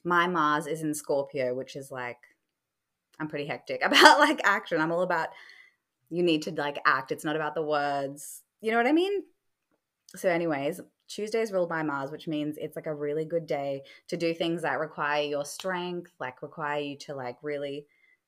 My 0.04 0.26
Mars 0.26 0.66
is 0.66 0.80
in 0.80 0.94
Scorpio, 0.94 1.54
which 1.54 1.76
is 1.76 1.90
like 1.90 2.18
I'm 3.20 3.28
pretty 3.28 3.46
hectic 3.46 3.80
about 3.84 4.20
like 4.20 4.40
action. 4.44 4.80
I'm 4.80 4.92
all 4.92 5.02
about 5.02 5.28
you 6.08 6.22
need 6.22 6.42
to 6.42 6.52
like 6.52 6.78
act. 6.86 7.12
It's 7.12 7.24
not 7.24 7.36
about 7.36 7.54
the 7.54 7.62
words 7.62 8.43
you 8.64 8.70
know 8.70 8.78
what 8.78 8.86
I 8.86 8.92
mean? 8.92 9.24
so, 10.16 10.28
anyways, 10.28 10.80
Tuesday 11.08 11.40
is 11.40 11.52
ruled 11.52 11.68
by 11.68 11.82
Mars, 11.82 12.10
which 12.10 12.28
means 12.28 12.56
it's 12.56 12.76
like 12.76 12.86
a 12.86 12.94
really 12.94 13.24
good 13.24 13.46
day 13.46 13.82
to 14.08 14.16
do 14.16 14.32
things 14.32 14.62
that 14.62 14.78
require 14.78 15.22
your 15.22 15.44
strength, 15.44 16.12
like 16.20 16.40
require 16.40 16.80
you 16.80 16.96
to 16.98 17.14
like 17.14 17.36
really 17.42 17.86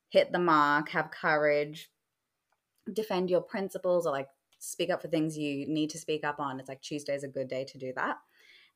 hit 0.09 0.31
the 0.31 0.39
mark, 0.39 0.89
have 0.89 1.11
courage, 1.11 1.89
defend 2.91 3.29
your 3.29 3.41
principles, 3.41 4.05
or 4.05 4.11
like 4.11 4.27
speak 4.59 4.89
up 4.89 5.01
for 5.01 5.07
things 5.07 5.37
you 5.37 5.67
need 5.67 5.89
to 5.91 5.97
speak 5.97 6.23
up 6.23 6.39
on. 6.39 6.59
It's 6.59 6.69
like 6.69 6.81
Tuesday 6.81 7.15
is 7.15 7.23
a 7.23 7.29
good 7.29 7.47
day 7.47 7.65
to 7.65 7.77
do 7.77 7.93
that. 7.95 8.17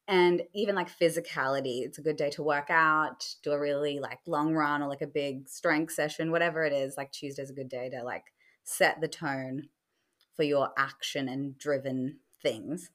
And 0.07 0.41
even 0.53 0.75
like 0.75 0.89
physicality, 0.89 1.85
it's 1.85 1.99
a 1.99 2.01
good 2.01 2.17
day 2.17 2.31
to 2.31 2.43
work 2.43 2.69
out, 2.69 3.27
do 3.43 3.51
a 3.51 3.59
really 3.59 3.99
like 3.99 4.19
long 4.25 4.53
run 4.53 4.81
or 4.81 4.87
like 4.87 5.01
a 5.01 5.07
big 5.07 5.47
strength 5.47 5.93
session, 5.93 6.31
whatever 6.31 6.65
it 6.65 6.73
is. 6.73 6.95
Like 6.97 7.11
Tuesday's 7.11 7.51
a 7.51 7.53
good 7.53 7.69
day 7.69 7.89
to 7.89 8.03
like 8.03 8.25
set 8.63 8.99
the 8.99 9.07
tone 9.07 9.67
for 10.35 10.43
your 10.43 10.69
action 10.77 11.27
and 11.27 11.57
driven 11.57 12.19
things. 12.41 12.89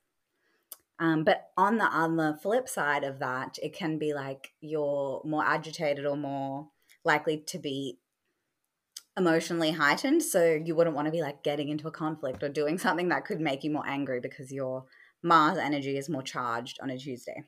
Um, 0.98 1.24
but 1.24 1.50
on 1.56 1.76
the 1.76 1.84
on 1.84 2.16
the 2.16 2.38
flip 2.42 2.68
side 2.68 3.04
of 3.04 3.18
that, 3.18 3.58
it 3.62 3.74
can 3.74 3.98
be 3.98 4.14
like 4.14 4.52
you're 4.60 5.20
more 5.24 5.44
agitated 5.44 6.06
or 6.06 6.16
more 6.16 6.68
likely 7.04 7.38
to 7.48 7.58
be 7.58 7.98
emotionally 9.16 9.72
heightened. 9.72 10.22
So 10.22 10.44
you 10.52 10.74
wouldn't 10.74 10.96
want 10.96 11.06
to 11.06 11.12
be 11.12 11.22
like 11.22 11.42
getting 11.42 11.68
into 11.68 11.88
a 11.88 11.92
conflict 11.92 12.42
or 12.42 12.48
doing 12.48 12.78
something 12.78 13.08
that 13.08 13.24
could 13.24 13.40
make 13.40 13.64
you 13.64 13.70
more 13.70 13.86
angry 13.86 14.20
because 14.20 14.52
your 14.52 14.84
Mars 15.22 15.58
energy 15.58 15.96
is 15.96 16.08
more 16.08 16.22
charged 16.22 16.78
on 16.82 16.90
a 16.90 16.98
Tuesday. 16.98 17.44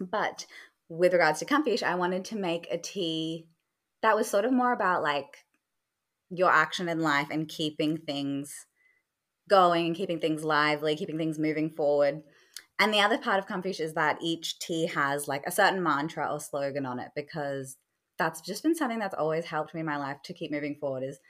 But 0.00 0.46
with 0.88 1.12
regards 1.12 1.38
to 1.40 1.44
Comfeesh, 1.44 1.82
I 1.82 1.94
wanted 1.94 2.24
to 2.26 2.36
make 2.36 2.66
a 2.70 2.78
tee 2.78 3.46
that 4.02 4.16
was 4.16 4.28
sort 4.28 4.44
of 4.44 4.52
more 4.52 4.72
about 4.72 5.02
like 5.02 5.44
your 6.30 6.50
action 6.50 6.88
in 6.88 7.00
life 7.00 7.28
and 7.30 7.48
keeping 7.48 7.98
things 7.98 8.66
going 9.50 9.86
and 9.86 9.96
keeping 9.96 10.20
things 10.20 10.44
lively, 10.44 10.96
keeping 10.96 11.18
things 11.18 11.38
moving 11.38 11.68
forward. 11.68 12.22
And 12.78 12.94
the 12.94 13.00
other 13.00 13.18
part 13.18 13.38
of 13.38 13.46
Comfeesh 13.46 13.80
is 13.80 13.92
that 13.92 14.16
each 14.22 14.58
tee 14.58 14.86
has 14.86 15.28
like 15.28 15.42
a 15.46 15.52
certain 15.52 15.82
mantra 15.82 16.32
or 16.32 16.40
slogan 16.40 16.86
on 16.86 16.98
it 16.98 17.10
because 17.14 17.76
that's 18.16 18.40
just 18.40 18.62
been 18.62 18.74
something 18.74 18.98
that's 18.98 19.14
always 19.14 19.44
helped 19.44 19.74
me 19.74 19.80
in 19.80 19.86
my 19.86 19.98
life 19.98 20.18
to 20.24 20.32
keep 20.32 20.50
moving 20.50 20.76
forward 20.76 21.02
is 21.02 21.20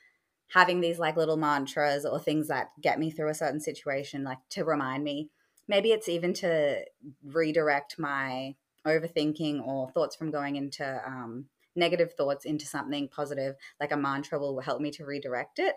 having 0.49 0.81
these 0.81 0.99
like 0.99 1.17
little 1.17 1.37
mantras 1.37 2.05
or 2.05 2.19
things 2.19 2.49
that 2.49 2.71
get 2.81 2.99
me 2.99 3.11
through 3.11 3.31
a 3.31 3.35
certain 3.35 3.61
situation 3.61 4.25
like 4.25 4.39
to 4.51 4.65
remind 4.65 5.05
me 5.05 5.31
maybe 5.69 5.93
it's 5.93 6.09
even 6.09 6.35
to 6.35 6.85
redirect 7.25 7.97
my 7.99 8.55
overthinking 8.87 9.65
or 9.65 9.89
thoughts 9.91 10.17
from 10.17 10.33
going 10.33 10.57
into 10.57 11.01
um, 11.07 11.45
negative 11.77 12.13
thoughts 12.15 12.45
into 12.45 12.67
something 12.67 13.09
positive 13.09 13.55
like 13.79 13.93
a 13.93 13.97
mantra 13.97 14.39
will 14.39 14.61
help 14.61 14.81
me 14.81 14.91
to 14.91 15.05
redirect 15.05 15.61
it 15.61 15.77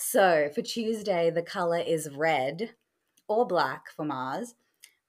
so 0.00 0.48
for 0.54 0.62
Tuesday, 0.62 1.28
the 1.28 1.42
color 1.42 1.78
is 1.78 2.08
red 2.14 2.70
or 3.26 3.44
black 3.44 3.90
for 3.96 4.04
Mars, 4.04 4.54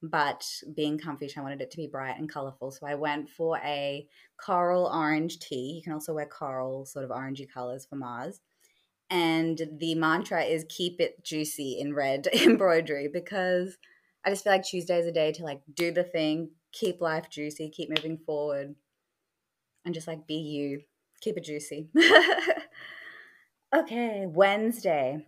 but 0.01 0.43
being 0.75 0.98
comfy, 0.98 1.29
I 1.38 1.41
wanted 1.41 1.62
it 1.62 1.69
to 1.69 1.77
be 1.77 1.86
bright 1.86 2.17
and 2.17 2.27
colorful. 2.27 2.72
So 2.72 2.88
I 2.88 2.96
went 2.96 3.29
for 3.29 3.60
a 3.60 4.08
coral 4.43 4.88
orange 4.88 5.38
tee. 5.38 5.74
You 5.75 5.84
can 5.84 5.93
also 5.93 6.15
wear 6.15 6.25
coral, 6.25 6.88
sort 6.88 7.05
of 7.05 7.12
orangey 7.12 7.48
colors 7.48 7.86
for 7.86 7.98
Mars. 7.98 8.41
And 9.12 9.62
the 9.77 9.93
mantra 9.93 10.43
is 10.43 10.65
keep 10.69 11.00
it 11.00 11.24
juicy 11.24 11.77
in 11.79 11.93
red 11.93 12.27
embroidery 12.34 13.10
because 13.13 13.77
I 14.25 14.31
just 14.31 14.43
feel 14.43 14.53
like 14.53 14.63
Tuesday 14.63 14.98
is 15.00 15.05
a 15.05 15.12
day 15.12 15.31
to 15.34 15.43
like 15.43 15.62
do 15.75 15.91
the 15.91 16.03
thing, 16.03 16.50
keep 16.72 17.00
life 17.00 17.29
juicy, 17.29 17.69
keep 17.69 17.89
moving 17.89 18.17
forward, 18.17 18.74
and 19.86 19.93
just 19.93 20.08
like 20.08 20.25
be 20.25 20.36
you. 20.36 20.81
Keep 21.22 21.38
it 21.38 21.43
juicy. 21.43 21.89
Okay, 23.72 24.26
Wednesday. 24.26 25.28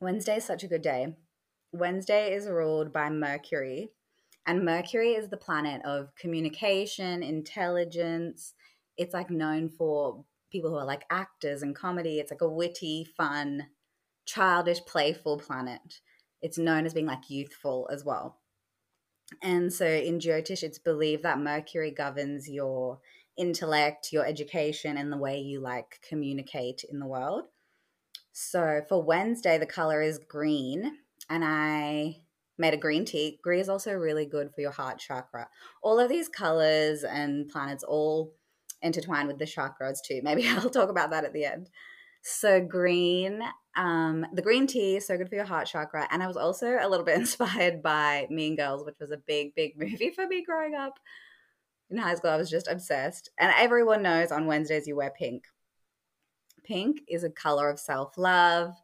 Wednesday 0.00 0.38
is 0.38 0.44
such 0.44 0.64
a 0.64 0.66
good 0.66 0.82
day. 0.82 1.14
Wednesday 1.70 2.34
is 2.34 2.48
ruled 2.48 2.92
by 2.92 3.08
Mercury, 3.08 3.90
and 4.44 4.64
Mercury 4.64 5.12
is 5.12 5.28
the 5.28 5.36
planet 5.36 5.80
of 5.84 6.12
communication, 6.16 7.22
intelligence. 7.22 8.54
It's 8.96 9.14
like 9.14 9.30
known 9.30 9.68
for 9.68 10.24
people 10.50 10.70
who 10.70 10.76
are 10.76 10.84
like 10.84 11.04
actors 11.08 11.62
and 11.62 11.72
comedy. 11.72 12.18
It's 12.18 12.32
like 12.32 12.40
a 12.40 12.48
witty, 12.48 13.06
fun, 13.16 13.68
childish, 14.26 14.80
playful 14.84 15.38
planet. 15.38 16.00
It's 16.40 16.58
known 16.58 16.84
as 16.84 16.94
being 16.94 17.06
like 17.06 17.30
youthful 17.30 17.88
as 17.92 18.04
well. 18.04 18.40
And 19.40 19.72
so 19.72 19.86
in 19.86 20.18
Jyotish, 20.18 20.64
it's 20.64 20.80
believed 20.80 21.22
that 21.22 21.38
Mercury 21.38 21.92
governs 21.92 22.50
your 22.50 22.98
intellect, 23.38 24.12
your 24.12 24.26
education, 24.26 24.96
and 24.96 25.12
the 25.12 25.16
way 25.16 25.38
you 25.38 25.60
like 25.60 26.00
communicate 26.08 26.84
in 26.90 26.98
the 26.98 27.06
world. 27.06 27.44
So 28.32 28.82
for 28.88 29.02
Wednesday, 29.02 29.58
the 29.58 29.66
color 29.66 30.00
is 30.02 30.18
green, 30.18 30.98
and 31.28 31.44
I 31.44 32.22
made 32.58 32.74
a 32.74 32.78
green 32.78 33.04
tee. 33.04 33.38
Green 33.42 33.60
is 33.60 33.68
also 33.68 33.92
really 33.92 34.26
good 34.26 34.54
for 34.54 34.60
your 34.60 34.70
heart 34.70 34.98
chakra. 34.98 35.48
All 35.82 35.98
of 35.98 36.08
these 36.08 36.28
colors 36.28 37.04
and 37.04 37.48
planets 37.48 37.84
all 37.84 38.34
intertwine 38.80 39.26
with 39.26 39.38
the 39.38 39.44
chakras 39.44 39.98
too. 40.04 40.20
Maybe 40.24 40.46
I'll 40.48 40.70
talk 40.70 40.88
about 40.88 41.10
that 41.10 41.24
at 41.24 41.32
the 41.32 41.44
end. 41.44 41.68
So 42.24 42.60
green, 42.60 43.42
um, 43.76 44.24
the 44.32 44.42
green 44.42 44.66
tee 44.66 44.96
is 44.96 45.06
so 45.06 45.16
good 45.16 45.28
for 45.28 45.34
your 45.34 45.44
heart 45.44 45.66
chakra. 45.66 46.06
And 46.10 46.22
I 46.22 46.26
was 46.28 46.36
also 46.36 46.78
a 46.80 46.88
little 46.88 47.04
bit 47.04 47.18
inspired 47.18 47.82
by 47.82 48.26
Mean 48.30 48.56
Girls, 48.56 48.84
which 48.84 48.96
was 49.00 49.10
a 49.10 49.16
big, 49.26 49.54
big 49.54 49.72
movie 49.76 50.10
for 50.10 50.26
me 50.26 50.44
growing 50.44 50.74
up 50.74 50.98
in 51.90 51.98
high 51.98 52.14
school. 52.14 52.30
I 52.30 52.36
was 52.36 52.50
just 52.50 52.68
obsessed. 52.68 53.30
And 53.38 53.52
everyone 53.56 54.02
knows 54.02 54.30
on 54.30 54.46
Wednesdays 54.46 54.86
you 54.86 54.96
wear 54.96 55.12
pink. 55.18 55.44
Pink 56.64 57.00
is 57.08 57.24
a 57.24 57.30
color 57.30 57.68
of 57.70 57.78
self 57.78 58.16
love, 58.16 58.74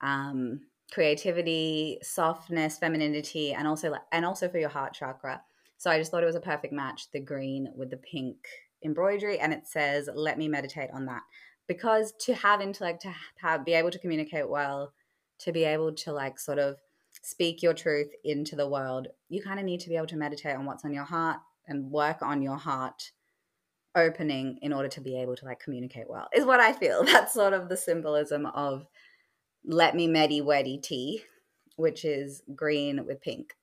um, 0.00 0.60
creativity, 0.92 1.98
softness, 2.02 2.78
femininity, 2.78 3.52
and 3.52 3.66
also 3.66 3.94
and 4.12 4.24
also 4.24 4.48
for 4.48 4.58
your 4.58 4.68
heart 4.68 4.94
chakra. 4.94 5.42
So 5.78 5.90
I 5.90 5.98
just 5.98 6.10
thought 6.10 6.22
it 6.22 6.26
was 6.26 6.36
a 6.36 6.40
perfect 6.40 6.72
match. 6.72 7.10
The 7.12 7.20
green 7.20 7.68
with 7.74 7.90
the 7.90 7.96
pink 7.98 8.36
embroidery, 8.84 9.38
and 9.38 9.52
it 9.52 9.66
says, 9.66 10.08
"Let 10.14 10.38
me 10.38 10.48
meditate 10.48 10.90
on 10.92 11.06
that." 11.06 11.22
Because 11.66 12.12
to 12.20 12.34
have 12.34 12.60
intellect, 12.60 13.02
to 13.02 13.14
have, 13.38 13.64
be 13.64 13.72
able 13.72 13.90
to 13.90 13.98
communicate 13.98 14.48
well, 14.48 14.92
to 15.40 15.52
be 15.52 15.64
able 15.64 15.92
to 15.92 16.12
like 16.12 16.38
sort 16.38 16.58
of 16.58 16.76
speak 17.22 17.62
your 17.62 17.74
truth 17.74 18.10
into 18.24 18.54
the 18.54 18.68
world, 18.68 19.08
you 19.28 19.42
kind 19.42 19.58
of 19.58 19.64
need 19.64 19.80
to 19.80 19.88
be 19.88 19.96
able 19.96 20.06
to 20.06 20.16
meditate 20.16 20.54
on 20.54 20.64
what's 20.64 20.84
on 20.84 20.92
your 20.92 21.04
heart 21.04 21.38
and 21.66 21.90
work 21.90 22.22
on 22.22 22.40
your 22.40 22.56
heart 22.56 23.10
opening 23.96 24.58
in 24.62 24.72
order 24.72 24.88
to 24.88 25.00
be 25.00 25.20
able 25.20 25.34
to 25.34 25.44
like 25.44 25.58
communicate 25.58 26.08
well 26.08 26.28
is 26.34 26.44
what 26.44 26.60
i 26.60 26.72
feel. 26.72 27.02
That's 27.12 27.32
sort 27.32 27.52
of 27.52 27.68
the 27.68 27.76
symbolism 27.76 28.46
of 28.46 28.86
let 29.64 29.96
me 29.96 30.06
medi 30.06 30.40
weddy 30.40 30.80
tee 30.80 31.22
which 31.76 32.06
is 32.06 32.42
green 32.54 33.04
with 33.06 33.20
pink. 33.20 33.54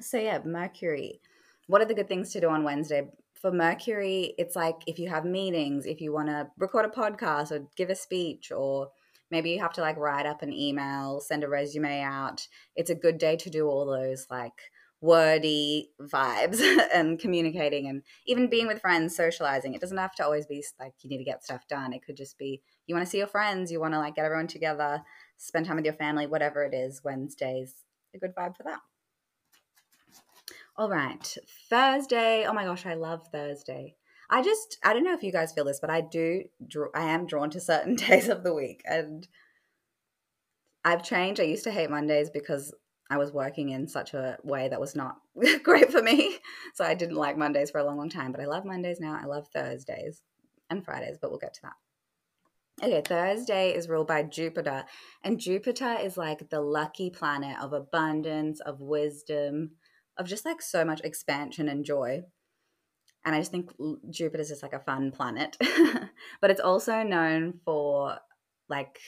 So 0.00 0.18
yeah 0.18 0.40
mercury. 0.44 1.20
What 1.66 1.82
are 1.82 1.86
the 1.86 1.94
good 1.94 2.08
things 2.08 2.32
to 2.32 2.40
do 2.40 2.48
on 2.48 2.64
wednesday? 2.64 3.08
For 3.34 3.52
mercury 3.52 4.34
it's 4.38 4.56
like 4.56 4.76
if 4.86 4.98
you 4.98 5.08
have 5.08 5.24
meetings 5.24 5.86
if 5.86 6.00
you 6.00 6.12
want 6.12 6.28
to 6.28 6.48
record 6.56 6.84
a 6.84 6.88
podcast 6.88 7.50
or 7.50 7.66
give 7.76 7.90
a 7.90 7.94
speech 7.94 8.50
or 8.50 8.90
maybe 9.30 9.50
you 9.50 9.60
have 9.60 9.72
to 9.74 9.80
like 9.80 9.96
write 9.96 10.26
up 10.26 10.42
an 10.42 10.52
email 10.52 11.20
send 11.20 11.44
a 11.44 11.48
resume 11.48 12.00
out 12.00 12.46
it's 12.76 12.90
a 12.90 12.94
good 12.94 13.18
day 13.18 13.36
to 13.36 13.50
do 13.50 13.68
all 13.68 13.84
those 13.84 14.26
like 14.30 14.70
wordy 15.00 15.90
vibes 16.00 16.60
and 16.94 17.18
communicating 17.18 17.88
and 17.88 18.02
even 18.26 18.48
being 18.48 18.66
with 18.66 18.80
friends 18.80 19.14
socializing 19.14 19.74
it 19.74 19.80
doesn't 19.80 19.98
have 19.98 20.14
to 20.14 20.24
always 20.24 20.46
be 20.46 20.64
like 20.80 20.94
you 21.02 21.10
need 21.10 21.18
to 21.18 21.24
get 21.24 21.44
stuff 21.44 21.66
done 21.68 21.92
it 21.92 22.02
could 22.04 22.16
just 22.16 22.38
be 22.38 22.62
you 22.86 22.94
want 22.94 23.04
to 23.04 23.10
see 23.10 23.18
your 23.18 23.26
friends 23.26 23.70
you 23.70 23.78
want 23.78 23.92
to 23.92 23.98
like 23.98 24.14
get 24.14 24.24
everyone 24.24 24.46
together 24.46 25.02
spend 25.36 25.66
time 25.66 25.76
with 25.76 25.84
your 25.84 25.94
family 25.94 26.26
whatever 26.26 26.64
it 26.64 26.72
is 26.72 27.02
wednesdays 27.04 27.74
a 28.14 28.18
good 28.18 28.34
vibe 28.34 28.56
for 28.56 28.62
that 28.62 28.80
all 30.76 30.88
right 30.88 31.36
thursday 31.68 32.46
oh 32.46 32.54
my 32.54 32.64
gosh 32.64 32.86
i 32.86 32.94
love 32.94 33.22
thursday 33.30 33.94
i 34.30 34.42
just 34.42 34.78
i 34.82 34.94
don't 34.94 35.04
know 35.04 35.14
if 35.14 35.22
you 35.22 35.32
guys 35.32 35.52
feel 35.52 35.64
this 35.64 35.80
but 35.80 35.90
i 35.90 36.00
do 36.00 36.42
i 36.94 37.02
am 37.02 37.26
drawn 37.26 37.50
to 37.50 37.60
certain 37.60 37.94
days 37.96 38.28
of 38.28 38.42
the 38.42 38.54
week 38.54 38.82
and 38.86 39.28
I've 40.86 41.02
changed. 41.02 41.40
I 41.40 41.44
used 41.44 41.64
to 41.64 41.72
hate 41.72 41.90
Mondays 41.90 42.30
because 42.30 42.72
I 43.08 43.18
was 43.18 43.32
working 43.32 43.68
in 43.70 43.86
such 43.86 44.14
a 44.14 44.38
way 44.42 44.68
that 44.68 44.80
was 44.80 44.96
not 44.96 45.18
great 45.62 45.92
for 45.92 46.02
me. 46.02 46.38
So 46.74 46.84
I 46.84 46.94
didn't 46.94 47.16
like 47.16 47.36
Mondays 47.36 47.70
for 47.70 47.78
a 47.78 47.84
long, 47.84 47.96
long 47.96 48.08
time. 48.08 48.32
But 48.32 48.40
I 48.40 48.46
love 48.46 48.64
Mondays 48.64 49.00
now. 49.00 49.18
I 49.20 49.26
love 49.26 49.48
Thursdays 49.54 50.22
and 50.70 50.84
Fridays, 50.84 51.18
but 51.20 51.30
we'll 51.30 51.38
get 51.38 51.54
to 51.54 51.62
that. 51.62 51.74
Okay, 52.82 53.00
Thursday 53.00 53.74
is 53.74 53.88
ruled 53.88 54.06
by 54.08 54.22
Jupiter, 54.22 54.84
and 55.24 55.40
Jupiter 55.40 55.96
is 55.98 56.18
like 56.18 56.50
the 56.50 56.60
lucky 56.60 57.08
planet 57.08 57.56
of 57.58 57.72
abundance, 57.72 58.60
of 58.60 58.82
wisdom, 58.82 59.70
of 60.18 60.26
just 60.26 60.44
like 60.44 60.60
so 60.60 60.84
much 60.84 61.00
expansion 61.02 61.70
and 61.70 61.86
joy. 61.86 62.22
And 63.24 63.34
I 63.34 63.38
just 63.38 63.50
think 63.50 63.72
Jupiter 64.10 64.42
is 64.42 64.50
just 64.50 64.62
like 64.62 64.74
a 64.74 64.80
fun 64.80 65.10
planet. 65.10 65.56
but 66.40 66.50
it's 66.50 66.60
also 66.60 67.02
known 67.02 67.60
for 67.64 68.18
like 68.68 69.00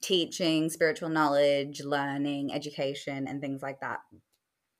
teaching, 0.00 0.70
spiritual 0.70 1.08
knowledge, 1.08 1.82
learning, 1.82 2.52
education, 2.52 3.26
and 3.26 3.40
things 3.40 3.62
like 3.62 3.80
that. 3.80 4.00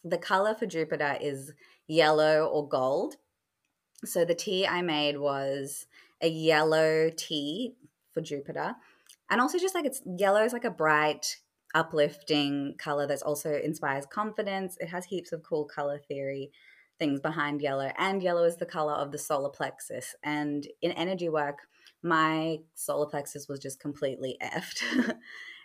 The 0.05 0.19
color 0.19 0.55
for 0.55 0.67
Jupiter 0.67 1.19
is 1.21 1.53
yellow 1.87 2.47
or 2.47 2.69
gold. 2.69 3.17
So 4.05 4.25
the 4.25 4.35
tee 4.35 4.67
I 4.67 4.83
made 4.83 5.19
was 5.19 5.87
a 6.21 6.29
yellow 6.29 7.11
tee 7.15 7.75
for 8.13 8.21
Jupiter. 8.21 8.77
And 9.31 9.41
also 9.41 9.59
just 9.59 9.75
like 9.75 9.85
it's 9.85 10.03
yellow 10.07 10.45
is 10.45 10.53
like 10.53 10.65
a 10.65 10.71
bright, 10.71 11.37
uplifting 11.75 12.75
color 12.79 13.07
that 13.07 13.23
also 13.23 13.53
inspires 13.53 14.07
confidence. 14.07 14.77
It 14.81 14.89
has 14.89 15.07
heaps 15.07 15.33
of 15.33 15.43
cool 15.43 15.65
color 15.65 15.99
theory 15.99 16.51
things 16.99 17.21
behind 17.21 17.63
yellow, 17.63 17.93
and 17.97 18.23
yellow 18.23 18.43
is 18.43 18.57
the 18.57 18.67
color 18.67 18.95
of 18.95 19.13
the 19.13 19.19
solar 19.19 19.51
plexus. 19.51 20.17
And 20.23 20.67
in 20.83 20.91
energy 20.93 21.29
work, 21.29 21.59
my 22.03 22.59
solar 22.75 23.07
plexus 23.07 23.49
was 23.49 23.61
just 23.61 23.81
completely 23.81 24.37
effed. 24.43 24.83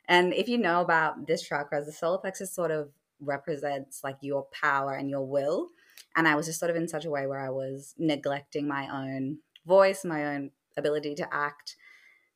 and 0.07 0.33
if 0.33 0.47
you 0.47 0.57
know 0.57 0.81
about 0.81 1.27
this 1.27 1.41
chakra, 1.41 1.83
the 1.83 1.91
solar 1.91 2.17
plexus 2.17 2.53
sort 2.53 2.71
of 2.71 2.89
represents 3.19 4.03
like 4.03 4.17
your 4.21 4.47
power 4.51 4.93
and 4.93 5.09
your 5.09 5.25
will. 5.25 5.69
And 6.15 6.27
I 6.27 6.35
was 6.35 6.45
just 6.45 6.59
sort 6.59 6.69
of 6.69 6.75
in 6.75 6.87
such 6.87 7.05
a 7.05 7.09
way 7.09 7.25
where 7.25 7.39
I 7.39 7.49
was 7.49 7.95
neglecting 7.97 8.67
my 8.67 8.87
own 8.87 9.39
voice, 9.65 10.05
my 10.05 10.35
own 10.35 10.51
ability 10.77 11.15
to 11.15 11.33
act. 11.33 11.75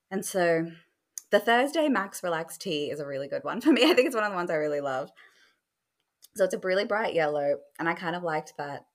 And 0.09 0.25
so 0.25 0.67
the 1.29 1.39
Thursday 1.39 1.89
Max 1.89 2.23
Relax 2.23 2.57
tee 2.57 2.89
is 2.89 2.99
a 2.99 3.05
really 3.05 3.27
good 3.27 3.43
one 3.43 3.61
for 3.61 3.71
me. 3.71 3.83
I 3.89 3.93
think 3.93 4.07
it's 4.07 4.15
one 4.15 4.23
of 4.23 4.31
the 4.31 4.37
ones 4.37 4.49
I 4.49 4.55
really 4.55 4.81
love. 4.81 5.11
So 6.35 6.45
it's 6.45 6.53
a 6.53 6.59
really 6.59 6.85
bright 6.85 7.15
yellow, 7.15 7.57
and 7.79 7.89
I 7.89 7.95
kind 7.95 8.15
of 8.15 8.21
liked 8.21 8.53
that. 8.57 8.85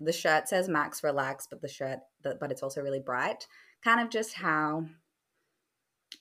The 0.00 0.12
shirt 0.12 0.48
says 0.48 0.68
Max 0.68 1.02
Relax, 1.02 1.46
but 1.48 1.60
the 1.60 1.68
shirt, 1.68 2.00
but 2.22 2.50
it's 2.50 2.62
also 2.62 2.82
really 2.82 3.00
bright. 3.00 3.46
Kind 3.84 4.00
of 4.00 4.10
just 4.10 4.34
how 4.34 4.86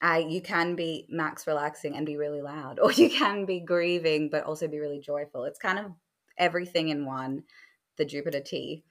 I 0.02 0.20
you 0.20 0.42
can 0.42 0.76
be 0.76 1.06
max 1.10 1.48
relaxing 1.48 1.96
and 1.96 2.06
be 2.06 2.18
really 2.18 2.42
loud, 2.42 2.80
or 2.84 2.92
you 2.92 3.10
can 3.10 3.46
be 3.46 3.60
grieving 3.60 4.30
but 4.30 4.44
also 4.44 4.68
be 4.68 4.80
really 4.80 5.00
joyful. 5.00 5.44
It's 5.46 5.60
kind 5.60 5.80
of 5.80 5.92
everything 6.38 6.90
in 6.90 7.06
one. 7.06 7.44
The 7.98 8.06
Jupiter 8.06 8.42
tee 8.42 8.84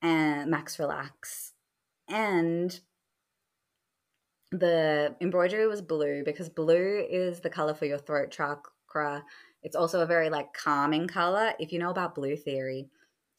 and 0.00 0.50
max 0.50 0.78
relax, 0.78 1.52
and 2.08 2.78
the 4.50 5.14
embroidery 5.20 5.66
was 5.66 5.82
blue 5.82 6.22
because 6.24 6.48
blue 6.48 7.04
is 7.10 7.40
the 7.40 7.50
color 7.50 7.74
for 7.74 7.84
your 7.84 7.98
throat 7.98 8.30
chakra. 8.30 9.24
It's 9.62 9.76
also 9.76 10.00
a 10.00 10.06
very 10.06 10.30
like 10.30 10.54
calming 10.54 11.06
color. 11.06 11.52
If 11.58 11.70
you 11.72 11.78
know 11.78 11.90
about 11.90 12.14
blue 12.14 12.36
theory, 12.36 12.88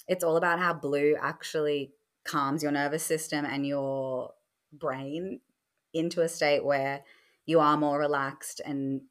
it's 0.07 0.23
all 0.23 0.37
about 0.37 0.59
how 0.59 0.73
blue 0.73 1.15
actually 1.19 1.93
calms 2.25 2.63
your 2.63 2.71
nervous 2.71 3.03
system 3.03 3.45
and 3.45 3.65
your 3.65 4.31
brain 4.73 5.39
into 5.93 6.21
a 6.21 6.27
state 6.27 6.63
where 6.65 7.01
you 7.45 7.59
are 7.59 7.77
more 7.77 7.99
relaxed 7.99 8.61
and 8.65 9.01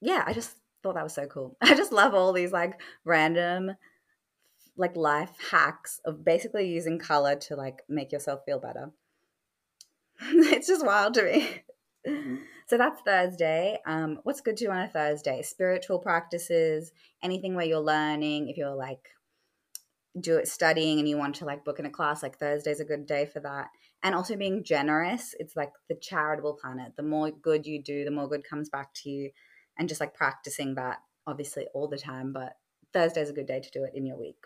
yeah, 0.00 0.22
I 0.26 0.32
just 0.32 0.56
thought 0.82 0.94
that 0.94 1.04
was 1.04 1.14
so 1.14 1.26
cool. 1.26 1.56
I 1.62 1.74
just 1.74 1.92
love 1.92 2.14
all 2.14 2.32
these 2.32 2.52
like 2.52 2.80
random 3.04 3.72
like 4.76 4.96
life 4.96 5.32
hacks 5.50 6.00
of 6.04 6.24
basically 6.24 6.68
using 6.68 6.98
color 6.98 7.34
to 7.34 7.56
like 7.56 7.82
make 7.88 8.12
yourself 8.12 8.42
feel 8.46 8.60
better. 8.60 8.92
it's 10.22 10.68
just 10.68 10.86
wild 10.86 11.14
to 11.14 11.24
me. 11.24 11.62
Mm-hmm. 12.06 12.36
So 12.68 12.78
that's 12.78 13.00
Thursday. 13.00 13.78
Um, 13.86 14.20
what's 14.22 14.40
good 14.40 14.56
to 14.58 14.66
do 14.66 14.70
on 14.70 14.78
a 14.78 14.88
Thursday? 14.88 15.42
Spiritual 15.42 15.98
practices, 15.98 16.92
anything 17.22 17.54
where 17.54 17.64
you're 17.66 17.80
learning. 17.80 18.48
If 18.48 18.56
you're 18.56 18.74
like 18.74 19.08
do 20.20 20.36
it 20.36 20.48
studying 20.48 20.98
and 20.98 21.08
you 21.08 21.16
want 21.16 21.36
to 21.36 21.44
like 21.44 21.64
book 21.64 21.78
in 21.78 21.86
a 21.86 21.90
class, 21.90 22.22
like 22.22 22.38
Thursday's 22.38 22.80
a 22.80 22.84
good 22.84 23.06
day 23.06 23.26
for 23.26 23.40
that. 23.40 23.68
And 24.02 24.14
also 24.14 24.36
being 24.36 24.62
generous. 24.62 25.34
It's 25.38 25.56
like 25.56 25.72
the 25.88 25.96
charitable 25.96 26.58
planet. 26.60 26.92
The 26.96 27.02
more 27.02 27.30
good 27.30 27.66
you 27.66 27.82
do, 27.82 28.04
the 28.04 28.10
more 28.10 28.28
good 28.28 28.44
comes 28.48 28.68
back 28.68 28.94
to 29.02 29.10
you. 29.10 29.30
And 29.78 29.88
just 29.88 30.00
like 30.00 30.14
practicing 30.14 30.74
that, 30.76 30.98
obviously 31.26 31.66
all 31.74 31.88
the 31.88 31.98
time, 31.98 32.32
but 32.32 32.54
Thursday's 32.92 33.30
a 33.30 33.34
good 33.34 33.46
day 33.46 33.60
to 33.60 33.70
do 33.70 33.84
it 33.84 33.92
in 33.94 34.06
your 34.06 34.18
week. 34.18 34.36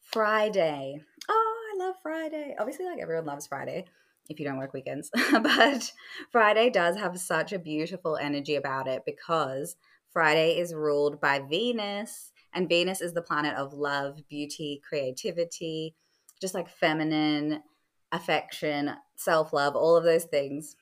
Friday. 0.00 1.00
Oh, 1.28 1.56
I 1.74 1.84
love 1.84 1.96
Friday. 2.02 2.54
Obviously, 2.58 2.86
like 2.86 3.00
everyone 3.00 3.26
loves 3.26 3.46
Friday 3.46 3.86
if 4.28 4.38
you 4.38 4.46
don't 4.46 4.58
work 4.58 4.72
weekends. 4.72 5.10
but 5.32 5.92
Friday 6.30 6.70
does 6.70 6.96
have 6.96 7.18
such 7.18 7.52
a 7.52 7.58
beautiful 7.58 8.16
energy 8.16 8.56
about 8.56 8.88
it 8.88 9.02
because 9.06 9.76
Friday 10.12 10.58
is 10.58 10.74
ruled 10.74 11.20
by 11.20 11.40
Venus, 11.40 12.31
and 12.52 12.68
Venus 12.68 13.00
is 13.00 13.12
the 13.12 13.22
planet 13.22 13.54
of 13.54 13.72
love, 13.72 14.28
beauty, 14.28 14.80
creativity, 14.86 15.94
just 16.40 16.54
like 16.54 16.68
feminine 16.68 17.62
affection, 18.10 18.92
self 19.16 19.52
love, 19.52 19.74
all 19.74 19.96
of 19.96 20.04
those 20.04 20.24
things. 20.24 20.76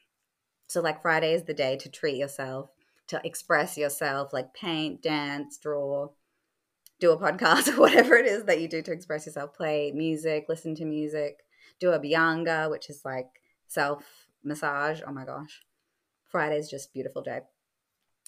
So, 0.66 0.80
like, 0.80 1.02
Friday 1.02 1.32
is 1.32 1.44
the 1.44 1.54
day 1.54 1.76
to 1.78 1.88
treat 1.88 2.16
yourself, 2.16 2.70
to 3.08 3.20
express 3.24 3.76
yourself, 3.76 4.32
like 4.32 4.54
paint, 4.54 5.02
dance, 5.02 5.58
draw, 5.58 6.08
do 7.00 7.12
a 7.12 7.18
podcast, 7.18 7.68
or 7.68 7.80
whatever 7.80 8.16
it 8.16 8.26
is 8.26 8.44
that 8.44 8.60
you 8.60 8.68
do 8.68 8.82
to 8.82 8.92
express 8.92 9.26
yourself, 9.26 9.54
play 9.54 9.92
music, 9.92 10.46
listen 10.48 10.74
to 10.76 10.84
music, 10.84 11.40
do 11.78 11.90
a 11.90 11.98
Abhyanga, 11.98 12.70
which 12.70 12.90
is 12.90 13.02
like 13.04 13.28
self 13.66 14.04
massage. 14.44 15.00
Oh 15.06 15.12
my 15.12 15.24
gosh. 15.24 15.62
Friday's 16.26 16.70
just 16.70 16.92
beautiful 16.92 17.22
day. 17.22 17.40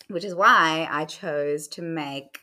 Which 0.08 0.24
is 0.24 0.34
why 0.34 0.88
I 0.90 1.04
chose 1.04 1.68
to 1.68 1.82
make 1.82 2.40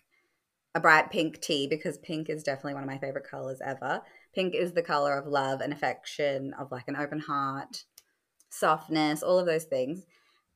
a 0.75 0.79
bright 0.79 1.09
pink 1.09 1.41
tee 1.41 1.67
because 1.67 1.97
pink 1.97 2.29
is 2.29 2.43
definitely 2.43 2.75
one 2.75 2.83
of 2.83 2.89
my 2.89 2.97
favorite 2.97 3.27
colors 3.29 3.61
ever. 3.63 4.01
Pink 4.33 4.53
is 4.53 4.73
the 4.73 4.83
color 4.83 5.17
of 5.17 5.25
love 5.25 5.61
and 5.61 5.73
affection, 5.73 6.53
of 6.59 6.71
like 6.71 6.87
an 6.87 6.95
open 6.95 7.19
heart, 7.19 7.85
softness, 8.49 9.23
all 9.23 9.39
of 9.39 9.47
those 9.47 9.63
things. 9.63 10.05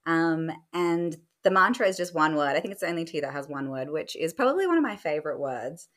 Um, 0.05 0.51
and 0.73 1.17
the 1.43 1.51
mantra 1.51 1.87
is 1.87 1.97
just 1.97 2.13
one 2.13 2.35
word. 2.35 2.55
I 2.55 2.59
think 2.59 2.71
it's 2.71 2.81
the 2.81 2.89
only 2.89 3.05
tee 3.05 3.21
that 3.21 3.33
has 3.33 3.47
one 3.47 3.69
word, 3.69 3.89
which 3.89 4.15
is 4.15 4.33
probably 4.33 4.67
one 4.67 4.77
of 4.77 4.83
my 4.83 4.95
favorite 4.95 5.39
words. 5.39 5.89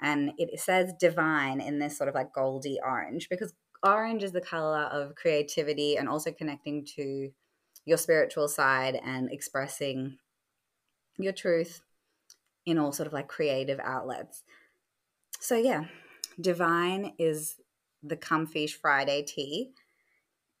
And 0.00 0.32
it 0.38 0.58
says 0.60 0.92
divine 0.98 1.60
in 1.60 1.78
this 1.78 1.98
sort 1.98 2.08
of 2.08 2.14
like 2.14 2.32
goldy 2.32 2.78
orange 2.82 3.28
because 3.28 3.52
orange 3.82 4.22
is 4.22 4.32
the 4.32 4.40
color 4.40 4.82
of 4.84 5.14
creativity 5.14 5.96
and 5.96 6.08
also 6.08 6.32
connecting 6.32 6.86
to 6.96 7.30
your 7.84 7.98
spiritual 7.98 8.48
side 8.48 8.98
and 9.04 9.30
expressing 9.30 10.18
your 11.18 11.32
truth 11.32 11.80
in 12.68 12.78
all 12.78 12.92
sort 12.92 13.06
of 13.06 13.12
like 13.12 13.28
creative 13.28 13.80
outlets. 13.82 14.42
So, 15.40 15.56
yeah, 15.56 15.84
divine 16.38 17.14
is 17.18 17.56
the 18.02 18.16
Comfeesh 18.16 18.72
Friday 18.72 19.22
tee. 19.22 19.70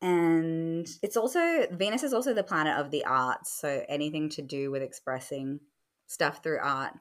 And 0.00 0.88
it's 1.02 1.16
also, 1.16 1.66
Venus 1.70 2.02
is 2.02 2.14
also 2.14 2.32
the 2.32 2.42
planet 2.42 2.78
of 2.78 2.90
the 2.90 3.04
arts. 3.04 3.52
So, 3.52 3.84
anything 3.88 4.30
to 4.30 4.42
do 4.42 4.70
with 4.70 4.82
expressing 4.82 5.60
stuff 6.06 6.42
through 6.42 6.60
art. 6.62 6.94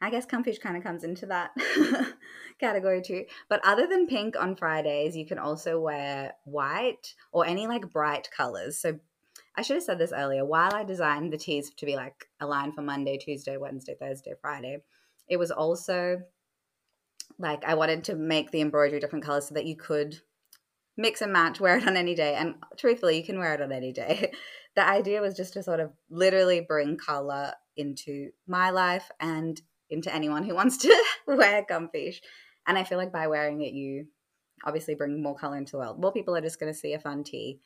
I 0.00 0.10
guess 0.10 0.26
Comfeesh 0.26 0.60
kind 0.60 0.76
of 0.76 0.82
comes 0.82 1.04
into 1.04 1.26
that 1.26 1.50
category 2.58 3.02
too. 3.02 3.26
But 3.48 3.60
other 3.64 3.86
than 3.86 4.06
pink 4.06 4.34
on 4.34 4.56
Fridays, 4.56 5.14
you 5.14 5.26
can 5.26 5.38
also 5.38 5.78
wear 5.78 6.32
white 6.44 7.14
or 7.32 7.46
any 7.46 7.66
like 7.66 7.92
bright 7.92 8.28
colors. 8.34 8.78
So 8.78 8.98
I 9.56 9.62
should 9.62 9.76
have 9.76 9.82
said 9.82 9.98
this 9.98 10.12
earlier. 10.12 10.44
While 10.44 10.74
I 10.74 10.84
designed 10.84 11.32
the 11.32 11.38
tees 11.38 11.70
to 11.70 11.86
be 11.86 11.96
like 11.96 12.26
aligned 12.40 12.74
for 12.74 12.82
Monday, 12.82 13.18
Tuesday, 13.18 13.56
Wednesday, 13.56 13.96
Thursday, 13.98 14.32
Friday, 14.40 14.78
it 15.28 15.38
was 15.38 15.50
also 15.50 16.22
like 17.38 17.64
I 17.64 17.74
wanted 17.74 18.04
to 18.04 18.14
make 18.14 18.50
the 18.50 18.60
embroidery 18.60 19.00
different 19.00 19.24
colors 19.24 19.48
so 19.48 19.54
that 19.54 19.66
you 19.66 19.76
could 19.76 20.20
mix 20.96 21.22
and 21.22 21.32
match, 21.32 21.60
wear 21.60 21.78
it 21.78 21.86
on 21.86 21.96
any 21.96 22.14
day. 22.14 22.34
And 22.34 22.56
truthfully, 22.76 23.16
you 23.16 23.24
can 23.24 23.38
wear 23.38 23.54
it 23.54 23.62
on 23.62 23.72
any 23.72 23.92
day. 23.92 24.32
the 24.76 24.86
idea 24.86 25.20
was 25.20 25.36
just 25.36 25.54
to 25.54 25.62
sort 25.62 25.80
of 25.80 25.92
literally 26.10 26.60
bring 26.60 26.96
color 26.96 27.52
into 27.76 28.30
my 28.46 28.70
life 28.70 29.10
and 29.18 29.60
into 29.88 30.14
anyone 30.14 30.44
who 30.44 30.54
wants 30.54 30.76
to 30.78 31.04
wear 31.26 31.64
Comfeesh. 31.68 32.16
And 32.66 32.78
I 32.78 32.84
feel 32.84 32.98
like 32.98 33.12
by 33.12 33.26
wearing 33.26 33.62
it, 33.62 33.72
you 33.72 34.06
obviously 34.64 34.94
bring 34.94 35.22
more 35.22 35.34
color 35.34 35.56
into 35.56 35.72
the 35.72 35.78
world. 35.78 36.00
More 36.00 36.12
people 36.12 36.36
are 36.36 36.42
just 36.42 36.60
going 36.60 36.72
to 36.72 36.78
see 36.78 36.92
a 36.92 37.00
fun 37.00 37.24
tee 37.24 37.60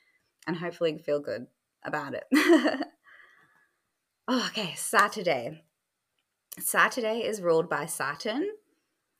and 0.46 0.56
hopefully 0.56 0.96
feel 0.98 1.20
good 1.20 1.46
about 1.84 2.14
it. 2.14 2.24
oh, 4.28 4.46
okay, 4.48 4.74
Saturday. 4.76 5.62
Saturday 6.58 7.20
is 7.20 7.42
ruled 7.42 7.68
by 7.68 7.86
Saturn. 7.86 8.46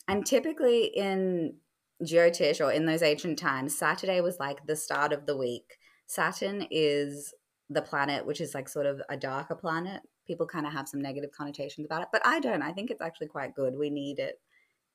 And 0.06 0.24
typically 0.26 0.84
in 0.84 1.56
Jyotish 2.02 2.64
or 2.64 2.70
in 2.70 2.86
those 2.86 3.02
ancient 3.02 3.38
times, 3.38 3.76
Saturday 3.76 4.20
was 4.20 4.38
like 4.38 4.66
the 4.66 4.76
start 4.76 5.12
of 5.12 5.26
the 5.26 5.36
week. 5.36 5.78
Saturn 6.06 6.66
is 6.70 7.34
the 7.70 7.82
planet 7.82 8.26
which 8.26 8.40
is 8.40 8.54
like 8.54 8.68
sort 8.68 8.84
of 8.84 9.00
a 9.08 9.16
darker 9.16 9.54
planet 9.54 10.02
people 10.26 10.46
kind 10.46 10.66
of 10.66 10.72
have 10.72 10.88
some 10.88 11.00
negative 11.00 11.30
connotations 11.32 11.84
about 11.84 12.02
it, 12.02 12.08
but 12.12 12.22
I 12.24 12.40
don't. 12.40 12.62
I 12.62 12.72
think 12.72 12.90
it's 12.90 13.02
actually 13.02 13.28
quite 13.28 13.54
good. 13.54 13.76
We 13.76 13.90
need 13.90 14.18
it 14.18 14.40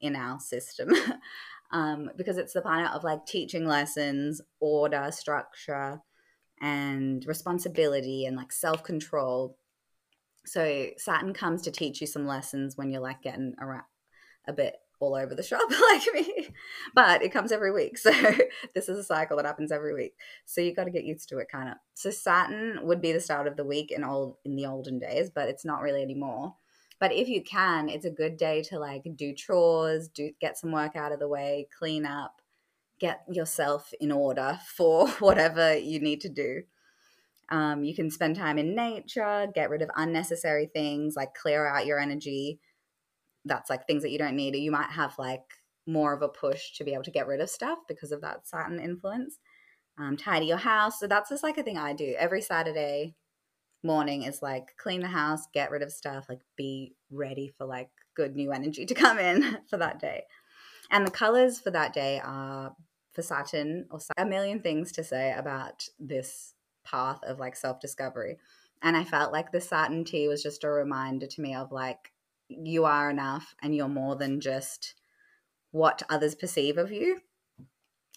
in 0.02 0.16
our 0.16 0.40
system 0.40 0.94
um, 1.72 2.10
because 2.18 2.38
it's 2.38 2.54
the 2.54 2.62
planet 2.62 2.92
of 2.92 3.04
like 3.04 3.26
teaching 3.26 3.66
lessons, 3.66 4.42
order, 4.60 5.10
structure, 5.12 6.02
and 6.62 7.26
responsibility 7.26 8.26
and 8.26 8.36
like 8.36 8.52
self 8.52 8.84
control. 8.84 9.58
So 10.46 10.88
Saturn 10.98 11.34
comes 11.34 11.62
to 11.64 11.72
teach 11.72 12.02
you 12.02 12.08
some 12.08 12.26
lessons 12.26 12.78
when 12.78 12.90
you're 12.90 13.02
like 13.02 13.22
getting 13.22 13.54
around 13.60 13.84
a 14.48 14.54
bit 14.54 14.76
all 15.00 15.16
over 15.16 15.34
the 15.34 15.44
shop 15.44 15.62
like 15.92 16.04
me. 16.14 16.50
But 16.94 17.22
it 17.24 17.32
comes 17.32 17.52
every 17.52 17.72
week. 17.72 17.98
So 18.10 18.12
this 18.74 18.90
is 18.90 18.98
a 18.98 19.04
cycle 19.04 19.38
that 19.38 19.46
happens 19.46 19.72
every 19.72 19.94
week. 19.94 20.14
So 20.46 20.62
you 20.62 20.74
got 20.74 20.86
to 20.86 20.92
get 20.92 21.04
used 21.04 21.30
to 21.30 21.38
it 21.40 21.50
kind 21.52 21.70
of. 21.70 21.76
So 21.94 22.10
Saturn 22.10 22.80
would 22.84 23.02
be 23.02 23.12
the 23.12 23.20
start 23.20 23.48
of 23.48 23.56
the 23.56 23.66
week 23.66 23.92
in 23.92 24.04
old 24.04 24.38
in 24.46 24.56
the 24.56 24.66
olden 24.66 25.00
days, 25.00 25.30
but 25.30 25.50
it's 25.50 25.66
not 25.66 25.82
really 25.82 26.02
anymore. 26.02 26.56
But 27.00 27.14
if 27.14 27.30
you 27.30 27.42
can, 27.44 27.88
it's 27.88 28.06
a 28.06 28.10
good 28.10 28.36
day 28.36 28.62
to 28.64 28.80
like 28.80 29.04
do 29.16 29.34
chores, 29.34 30.10
do 30.10 30.32
get 30.42 30.58
some 30.58 30.72
work 30.72 30.96
out 30.96 31.14
of 31.14 31.20
the 31.20 31.30
way, 31.30 31.68
clean 31.78 32.06
up, 32.06 32.39
get 33.00 33.22
yourself 33.30 33.92
in 34.00 34.12
order 34.12 34.60
for 34.76 35.08
whatever 35.20 35.78
you 35.78 36.00
need 36.00 36.22
to 36.22 36.30
do. 36.30 36.64
Um, 37.50 37.84
you 37.84 37.96
can 37.96 38.12
spend 38.12 38.36
time 38.36 38.60
in 38.60 38.76
nature, 38.76 39.48
get 39.54 39.70
rid 39.70 39.82
of 39.82 39.90
unnecessary 39.96 40.70
things, 40.72 41.16
like 41.16 41.34
clear 41.34 41.66
out 41.68 41.88
your 41.88 42.00
energy. 42.00 42.60
That's 43.46 43.70
like 43.70 43.88
things 43.88 44.04
that 44.04 44.12
you 44.12 44.20
don't 44.20 44.36
need. 44.36 44.56
You 44.56 44.72
might 44.72 44.92
have 44.92 45.18
like 45.18 45.42
more 45.88 46.14
of 46.14 46.22
a 46.22 46.30
push 46.30 46.78
to 46.78 46.84
be 46.84 46.94
able 46.94 47.04
to 47.04 47.12
get 47.12 47.26
rid 47.26 47.42
of 47.42 47.50
stuff 47.50 47.80
because 47.88 48.12
of 48.12 48.22
that 48.22 48.48
Saturn 48.48 48.80
influence. 48.80 49.40
Um, 49.98 50.16
tidy 50.16 50.46
your 50.46 50.58
house. 50.58 51.00
So 51.00 51.08
that's 51.08 51.30
just 51.30 51.44
like 51.44 51.58
a 51.58 51.64
thing 51.64 51.78
I 51.78 51.94
do 51.94 52.16
every 52.18 52.42
Saturday 52.42 53.16
morning 53.84 54.24
is 54.24 54.42
like 54.42 54.76
clean 54.78 55.02
the 55.02 55.08
house, 55.08 55.42
get 55.54 55.72
rid 55.72 55.82
of 55.82 55.92
stuff, 55.92 56.26
like 56.30 56.42
be 56.56 56.94
ready 57.10 57.52
for 57.58 57.66
like 57.66 57.90
good 58.16 58.36
new 58.36 58.52
energy 58.52 58.86
to 58.86 58.94
come 58.94 59.18
in 59.18 59.58
for 59.70 59.78
that 59.78 60.00
day. 60.00 60.24
And 60.92 61.06
the 61.06 61.12
colors 61.12 61.60
for 61.60 61.72
that 61.72 61.94
day 61.94 62.22
are 62.24 62.76
for 63.20 63.24
Saturn 63.24 63.86
or 63.92 64.00
a 64.18 64.26
million 64.26 64.62
things 64.62 64.94
to 64.94 65.04
say 65.04 65.34
about 65.38 65.84
this 66.00 66.54
path 66.86 67.20
of 67.24 67.38
like 67.38 67.56
self 67.56 67.82
discovery. 67.82 68.38
And 68.82 68.96
I 68.96 69.04
felt 69.04 69.34
like 69.34 69.52
the 69.52 69.60
Saturn 69.60 70.06
tee 70.06 70.30
was 70.30 70.42
just 70.42 70.64
a 70.64 70.70
reminder 70.70 71.28
to 71.28 71.42
me 71.42 71.54
of 71.54 71.72
like, 71.72 72.14
you 72.48 72.86
are 72.86 73.10
enough 73.10 73.54
and 73.62 73.76
you're 73.76 73.90
more 73.90 74.16
than 74.16 74.40
just 74.40 74.96
what 75.72 76.02
others 76.10 76.34
perceive 76.34 76.78
of 76.78 76.94
you. 76.94 77.20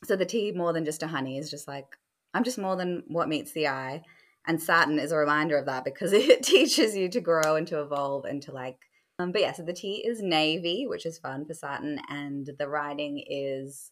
So 0.05 0.15
the 0.15 0.25
tee, 0.25 0.53
more 0.53 0.73
than 0.73 0.85
just 0.85 1.03
a 1.03 1.09
honey, 1.09 1.37
is 1.37 1.51
just 1.51 1.67
like, 1.67 1.97
I'm 2.33 2.45
just 2.45 2.59
more 2.59 2.77
than 2.77 3.03
what 3.09 3.29
meets 3.29 3.53
the 3.53 3.67
eye. 3.67 4.03
And 4.47 4.63
Saturn 4.63 5.01
is 5.01 5.11
a 5.11 5.17
reminder 5.17 5.59
of 5.59 5.67
that 5.67 5.85
because 5.85 6.13
it 6.13 6.45
teaches 6.45 6.97
you 6.97 7.09
to 7.09 7.21
grow 7.21 7.57
and 7.57 7.67
to 7.67 7.81
evolve 7.81 8.25
and 8.25 8.41
to 8.43 8.53
like. 8.53 8.79
Um, 9.19 9.33
but 9.33 9.41
yeah, 9.41 9.53
so 9.53 9.65
the 9.65 9.73
tee 9.73 10.05
is 10.07 10.23
navy, 10.23 10.87
which 10.87 11.07
is 11.07 11.19
fun 11.19 11.45
for 11.45 11.55
Saturn, 11.55 12.01
and 12.09 12.49
the 12.59 12.69
writing 12.69 13.23
is 13.29 13.91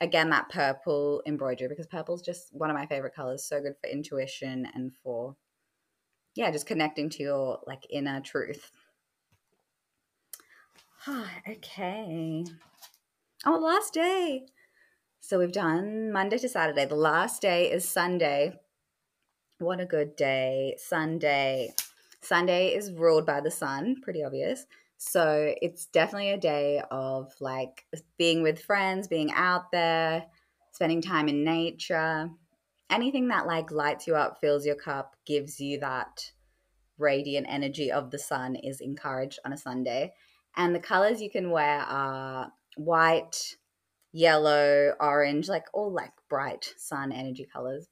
again 0.00 0.30
that 0.30 0.48
purple 0.48 1.22
embroidery 1.26 1.68
because 1.68 1.86
purple 1.86 2.14
is 2.14 2.22
just 2.22 2.48
one 2.52 2.70
of 2.70 2.76
my 2.76 2.86
favorite 2.86 3.14
colors. 3.14 3.44
So 3.44 3.60
good 3.60 3.74
for 3.80 3.90
intuition 3.90 4.66
and 4.74 4.92
for 5.02 5.36
yeah, 6.34 6.50
just 6.50 6.66
connecting 6.66 7.10
to 7.10 7.22
your 7.22 7.60
like 7.66 7.86
inner 7.90 8.20
truth. 8.20 8.70
okay. 11.48 12.44
Oh, 13.46 13.58
last 13.58 13.94
day. 13.94 14.46
So 15.20 15.38
we've 15.38 15.52
done 15.52 16.12
Monday 16.12 16.38
to 16.38 16.48
Saturday. 16.48 16.86
The 16.86 16.94
last 16.94 17.42
day 17.42 17.70
is 17.70 17.88
Sunday. 17.88 18.58
What 19.58 19.80
a 19.80 19.86
good 19.86 20.16
day. 20.16 20.76
Sunday. 20.78 21.74
Sunday 22.22 22.74
is 22.74 22.92
ruled 22.92 23.26
by 23.26 23.40
the 23.40 23.50
sun, 23.50 23.96
pretty 24.02 24.22
obvious. 24.22 24.66
So 25.02 25.54
it's 25.62 25.86
definitely 25.86 26.32
a 26.32 26.36
day 26.36 26.82
of 26.90 27.32
like 27.40 27.86
being 28.18 28.42
with 28.42 28.62
friends, 28.62 29.08
being 29.08 29.32
out 29.32 29.72
there, 29.72 30.26
spending 30.72 31.00
time 31.00 31.26
in 31.26 31.42
nature. 31.42 32.28
Anything 32.90 33.28
that 33.28 33.46
like 33.46 33.70
lights 33.70 34.06
you 34.06 34.14
up, 34.14 34.42
fills 34.42 34.66
your 34.66 34.74
cup, 34.74 35.16
gives 35.24 35.58
you 35.58 35.80
that 35.80 36.30
radiant 36.98 37.46
energy 37.48 37.90
of 37.90 38.10
the 38.10 38.18
sun 38.18 38.56
is 38.56 38.82
encouraged 38.82 39.38
on 39.46 39.54
a 39.54 39.56
Sunday. 39.56 40.12
And 40.54 40.74
the 40.74 40.80
colors 40.80 41.22
you 41.22 41.30
can 41.30 41.50
wear 41.50 41.80
are 41.80 42.52
white, 42.76 43.56
yellow, 44.12 44.92
orange, 45.00 45.48
like 45.48 45.64
all 45.72 45.90
like 45.90 46.12
bright 46.28 46.74
sun 46.76 47.10
energy 47.10 47.48
colors. 47.50 47.88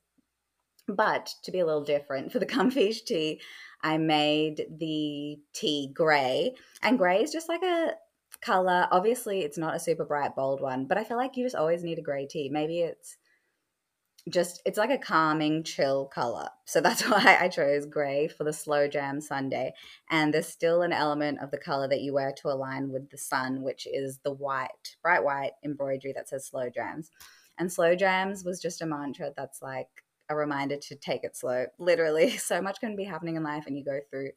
But 0.88 1.34
to 1.42 1.52
be 1.52 1.60
a 1.60 1.66
little 1.66 1.84
different 1.84 2.32
for 2.32 2.38
the 2.38 2.46
Comfeesh 2.56 3.04
tee, 3.04 3.40
I 3.82 3.98
made 3.98 4.66
the 4.78 5.38
tee 5.52 5.90
gray. 5.94 6.54
And 6.82 6.98
gray 6.98 7.22
is 7.22 7.30
just 7.30 7.48
like 7.48 7.62
a 7.62 7.92
color. 8.40 8.88
Obviously, 8.90 9.40
it's 9.40 9.58
not 9.58 9.76
a 9.76 9.80
super 9.80 10.04
bright, 10.04 10.34
bold 10.34 10.60
one, 10.60 10.86
but 10.86 10.98
I 10.98 11.04
feel 11.04 11.16
like 11.16 11.36
you 11.36 11.44
just 11.44 11.56
always 11.56 11.84
need 11.84 11.98
a 11.98 12.02
gray 12.02 12.26
tee. 12.26 12.48
Maybe 12.48 12.80
it's 12.80 13.16
just, 14.28 14.60
it's 14.66 14.78
like 14.78 14.90
a 14.90 14.98
calming, 14.98 15.62
chill 15.62 16.06
color. 16.06 16.48
So 16.64 16.80
that's 16.82 17.02
why 17.02 17.38
I 17.40 17.48
chose 17.48 17.86
gray 17.86 18.28
for 18.28 18.44
the 18.44 18.52
slow 18.52 18.88
jam 18.88 19.20
Sunday. 19.20 19.74
And 20.10 20.32
there's 20.32 20.48
still 20.48 20.82
an 20.82 20.92
element 20.92 21.38
of 21.40 21.50
the 21.50 21.58
color 21.58 21.88
that 21.88 22.00
you 22.00 22.14
wear 22.14 22.32
to 22.38 22.48
align 22.48 22.90
with 22.90 23.10
the 23.10 23.18
sun, 23.18 23.62
which 23.62 23.86
is 23.86 24.20
the 24.24 24.32
white, 24.32 24.96
bright 25.02 25.22
white 25.22 25.52
embroidery 25.64 26.12
that 26.14 26.28
says 26.28 26.46
slow 26.46 26.68
jams. 26.70 27.10
And 27.58 27.72
slow 27.72 27.94
jams 27.94 28.44
was 28.44 28.60
just 28.60 28.82
a 28.82 28.86
mantra 28.86 29.32
that's 29.36 29.60
like, 29.62 29.88
a 30.28 30.36
reminder 30.36 30.76
to 30.76 30.94
take 30.96 31.24
it 31.24 31.36
slow. 31.36 31.66
Literally, 31.78 32.36
so 32.36 32.60
much 32.60 32.80
can 32.80 32.96
be 32.96 33.04
happening 33.04 33.36
in 33.36 33.42
life, 33.42 33.64
and 33.66 33.76
you 33.76 33.84
go 33.84 34.00
through 34.10 34.30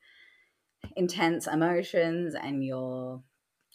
intense 0.96 1.48
emotions, 1.48 2.36
and 2.36 2.64
you're, 2.64 3.22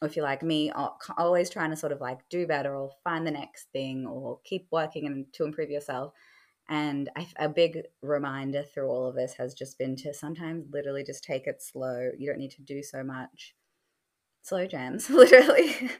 if 0.02 0.16
you're 0.16 0.24
like 0.24 0.42
me, 0.42 0.72
always 1.16 1.50
trying 1.50 1.70
to 1.70 1.76
sort 1.76 1.92
of 1.92 2.00
like 2.00 2.18
do 2.30 2.46
better 2.46 2.74
or 2.74 2.90
find 3.04 3.26
the 3.26 3.30
next 3.30 3.68
thing 3.72 4.06
or 4.06 4.40
keep 4.44 4.66
working 4.70 5.06
and 5.06 5.32
to 5.34 5.44
improve 5.44 5.70
yourself. 5.70 6.12
And 6.68 7.10
I, 7.16 7.26
a 7.38 7.48
big 7.48 7.82
reminder 8.02 8.64
through 8.64 8.88
all 8.88 9.06
of 9.06 9.14
this 9.14 9.34
has 9.34 9.54
just 9.54 9.78
been 9.78 9.94
to 9.96 10.12
sometimes 10.12 10.66
literally 10.72 11.04
just 11.04 11.22
take 11.22 11.46
it 11.46 11.62
slow. 11.62 12.10
You 12.18 12.28
don't 12.28 12.40
need 12.40 12.50
to 12.52 12.62
do 12.62 12.82
so 12.82 13.04
much. 13.04 13.54
Slow 14.42 14.66
jams, 14.66 15.08
literally. 15.10 15.90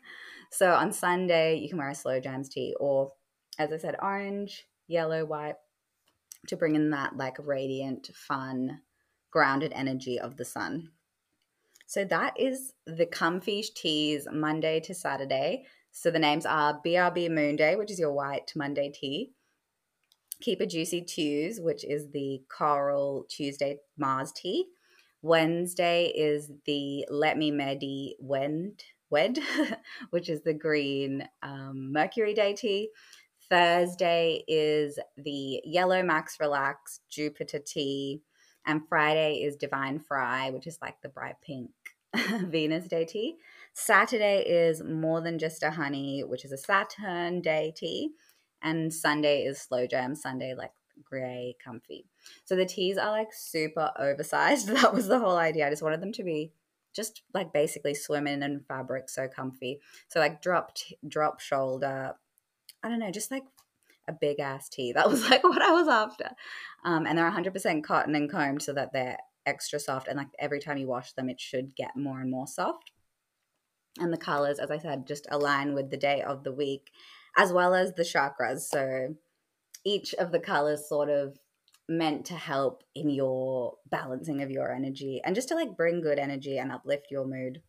so 0.51 0.73
on 0.73 0.93
Sunday, 0.93 1.57
you 1.59 1.69
can 1.69 1.79
wear 1.79 1.91
a 1.91 1.95
slow 1.95 2.19
jams 2.19 2.49
tee, 2.49 2.75
or 2.81 3.13
as 3.59 3.73
I 3.73 3.77
said, 3.77 3.97
orange, 4.03 4.67
yellow, 4.89 5.25
white, 5.25 5.55
to 6.49 6.57
bring 6.57 6.75
in 6.75 6.91
that 6.91 7.17
like 7.17 7.37
radiant, 7.39 8.11
fun, 8.15 8.81
grounded 9.31 9.73
energy 9.75 10.19
of 10.19 10.37
the 10.37 10.45
sun. 10.45 10.91
So 11.87 12.05
that 12.05 12.39
is 12.39 12.73
the 12.87 13.07
Comfeesh 13.07 13.73
Tees 13.75 14.27
Monday 14.33 14.81
to 14.81 14.95
Saturday. 14.95 15.67
So 15.93 16.11
the 16.11 16.19
names 16.19 16.45
are 16.45 16.81
BRB 16.85 17.31
Moon 17.31 17.57
Day, 17.57 17.77
which 17.77 17.91
is 17.91 17.99
your 17.99 18.13
white 18.13 18.53
Monday 18.57 18.91
tee. 18.91 19.33
Keep 20.41 20.61
a 20.61 20.67
Juicy 20.67 21.03
Tues, 21.03 21.61
which 21.61 21.85
is 21.85 22.11
the 22.11 22.43
Coral 22.49 23.25
Tuesday 23.29 23.79
Mars 23.97 24.33
tee. 24.33 24.67
Wednesday 25.23 26.07
is 26.07 26.51
the 26.67 27.07
Let 27.09 27.39
Me 27.39 27.51
Medi 27.51 28.17
Wed, 28.21 28.83
Wed 29.09 29.39
which 30.11 30.29
is 30.29 30.43
the 30.43 30.55
green 30.55 31.27
um, 31.43 31.93
Mercury 31.93 32.35
Day 32.35 32.53
tee. 32.53 32.91
Thursday 33.49 34.45
is 34.49 34.99
the 35.17 35.61
Yellow 35.65 36.03
Max 36.03 36.39
Relax 36.41 37.01
Jupiter 37.09 37.59
tee. 37.59 38.23
And 38.67 38.83
Friday 38.89 39.43
is 39.43 39.57
Divine 39.57 40.01
Fry, 40.01 40.51
which 40.51 40.67
is 40.67 40.79
like 40.83 41.01
the 41.01 41.09
bright 41.09 41.37
pink 41.41 41.71
Venus 42.17 42.89
Day 42.89 43.05
tee. 43.05 43.37
Saturday 43.75 44.43
is 44.47 44.83
More 44.83 45.21
Than 45.21 45.39
Just 45.39 45.63
a 45.63 45.71
Honey, 45.71 46.25
which 46.25 46.45
is 46.45 46.53
a 46.53 46.59
Saturn 46.59 47.41
Day 47.41 47.73
tee. 47.77 48.11
And 48.63 48.93
Sunday 48.93 49.43
is 49.43 49.61
Slow 49.61 49.87
Jam 49.87 50.15
Sunday, 50.17 50.55
like 50.55 50.73
gray, 51.05 51.57
comfy. 51.63 52.07
So 52.45 52.57
the 52.57 52.65
tees 52.65 52.99
are 52.99 53.11
like 53.11 53.33
super 53.33 53.93
oversized. 53.99 54.69
That 54.77 54.95
was 54.95 55.07
the 55.07 55.19
whole 55.19 55.37
idea. 55.37 55.67
I 55.67 55.71
just 55.71 55.83
wanted 55.83 56.01
them 56.01 56.13
to 56.13 56.25
be 56.25 56.53
just 56.95 57.23
like 57.35 57.53
basically 57.53 57.95
swimming 57.95 58.43
in 58.43 58.65
fabric, 58.67 59.11
so 59.11 59.29
comfy. 59.29 59.81
So 60.09 60.19
like 60.19 60.41
drop 60.41 60.75
t- 60.75 60.99
drop 61.07 61.41
shoulder, 61.41 62.15
I 62.87 62.89
don't 62.89 63.01
know, 63.01 63.11
just 63.11 63.33
like 63.33 63.43
a 64.07 64.13
big 64.13 64.39
ass 64.39 64.69
tee. 64.69 64.93
That 64.95 65.11
was 65.11 65.29
like 65.29 65.43
what 65.43 65.61
I 65.61 65.73
was 65.73 65.89
after. 65.89 66.31
Um, 66.85 67.05
and 67.05 67.19
they're 67.19 67.31
100% 67.31 67.83
cotton 67.83 68.15
and 68.15 68.31
combed 68.31 68.63
so 68.63 68.73
that 68.75 68.93
they're 68.93 69.19
extra 69.45 69.81
soft. 69.81 70.07
And 70.07 70.17
like 70.17 70.29
every 70.39 70.61
time 70.61 70.79
you 70.79 70.87
wash 70.87 71.13
them, 71.13 71.29
it 71.29 71.41
should 71.41 71.75
get 71.75 71.97
more 71.97 72.21
and 72.21 72.31
more 72.31 72.47
soft. 72.47 72.93
And 73.99 74.13
the 74.13 74.19
colors, 74.19 74.61
as 74.61 74.71
I 74.71 74.79
said, 74.79 75.05
just 75.05 75.27
align 75.33 75.75
with 75.75 75.91
the 75.91 75.97
day 75.97 76.23
of 76.23 76.45
the 76.45 76.53
week, 76.53 76.93
as 77.37 77.53
well 77.53 77.75
as 77.75 77.93
the 77.95 78.05
chakras. 78.05 78.61
So 78.61 79.17
each 79.85 80.15
of 80.15 80.31
the 80.31 80.41
colors 80.41 80.89
sort 80.89 81.09
of 81.09 81.37
meant 81.89 82.27
to 82.27 82.35
help 82.35 82.85
in 82.95 83.11
your 83.11 83.79
balancing 83.91 84.43
of 84.43 84.51
your 84.51 84.73
energy 84.73 85.21
and 85.25 85.35
just 85.35 85.49
to 85.49 85.55
like 85.57 85.77
bring 85.77 86.03
good 86.03 86.21
energy 86.21 86.59
and 86.59 86.71
uplift 86.71 87.11
your 87.11 87.27
mood. 87.27 87.63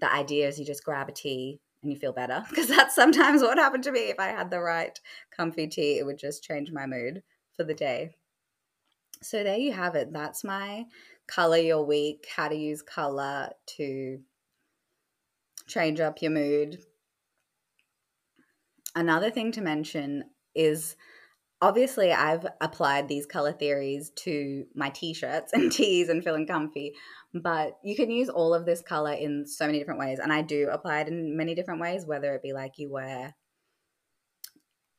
The 0.00 0.12
idea 0.12 0.48
is 0.48 0.58
you 0.58 0.66
just 0.66 0.84
grab 0.84 1.08
a 1.08 1.12
tee, 1.12 1.60
and 1.84 1.92
you 1.92 1.98
feel 1.98 2.12
better 2.12 2.44
because 2.48 2.66
that's 2.66 2.94
sometimes 2.94 3.42
what 3.42 3.58
happened 3.58 3.84
to 3.84 3.92
me. 3.92 4.10
If 4.10 4.18
i 4.18 4.28
had 4.28 4.50
the 4.50 4.60
right 4.60 4.98
comfy 5.36 5.68
tee 5.68 5.98
it 5.98 6.06
would 6.06 6.18
just 6.18 6.42
change 6.42 6.72
my 6.72 6.86
mood 6.86 7.22
for 7.56 7.64
the 7.64 7.74
day. 7.74 8.10
So 9.22 9.42
there 9.44 9.56
you 9.56 9.72
have 9.72 9.94
it. 9.94 10.12
That's 10.12 10.44
my 10.44 10.84
color 11.26 11.56
your 11.56 11.84
week 11.84 12.26
how 12.34 12.48
to 12.48 12.56
use 12.56 12.82
color 12.82 13.50
to 13.76 14.18
change 15.66 16.00
up 16.00 16.20
your 16.20 16.32
mood. 16.32 16.78
Another 18.94 19.30
thing 19.30 19.50
to 19.52 19.60
mention 19.60 20.24
is 20.54 20.96
obviously 21.64 22.12
I've 22.12 22.46
applied 22.60 23.08
these 23.08 23.24
color 23.24 23.50
theories 23.50 24.10
to 24.16 24.66
my 24.74 24.90
t-shirts 24.90 25.54
and 25.54 25.72
tees 25.72 26.10
and 26.10 26.22
feeling 26.22 26.46
comfy, 26.46 26.92
but 27.32 27.78
you 27.82 27.96
can 27.96 28.10
use 28.10 28.28
all 28.28 28.52
of 28.52 28.66
this 28.66 28.82
color 28.82 29.14
in 29.14 29.46
so 29.46 29.64
many 29.64 29.78
different 29.78 29.98
ways. 29.98 30.18
And 30.18 30.30
I 30.30 30.42
do 30.42 30.68
apply 30.70 31.00
it 31.00 31.08
in 31.08 31.38
many 31.38 31.54
different 31.54 31.80
ways, 31.80 32.04
whether 32.04 32.34
it 32.34 32.42
be 32.42 32.52
like 32.52 32.72
you 32.76 32.92
wear 32.92 33.34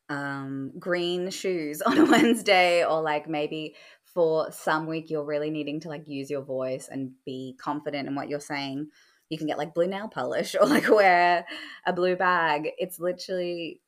um, 0.10 0.72
green 0.80 1.30
shoes 1.30 1.82
on 1.86 2.00
a 2.00 2.06
Wednesday, 2.06 2.84
or 2.84 3.00
like 3.00 3.30
maybe 3.30 3.76
for 4.04 4.52
some 4.52 4.88
week 4.88 5.12
you're 5.12 5.24
really 5.24 5.52
needing 5.52 5.82
to 5.82 5.90
like 5.90 6.08
use 6.08 6.32
your 6.32 6.42
voice 6.42 6.90
and 6.92 7.12
be 7.28 7.56
confident 7.62 8.08
in 8.08 8.16
what 8.16 8.28
you're 8.28 8.40
saying. 8.40 8.88
You 9.30 9.38
can 9.38 9.46
get 9.46 9.60
like 9.60 9.76
blue 9.76 9.88
nail 9.88 10.08
polish 10.08 10.56
or 10.60 10.66
like 10.66 10.90
wear 10.90 11.46
a 11.86 11.94
blue 11.94 12.16
bag. 12.16 12.70
It's 12.80 13.00
literally 13.00 13.82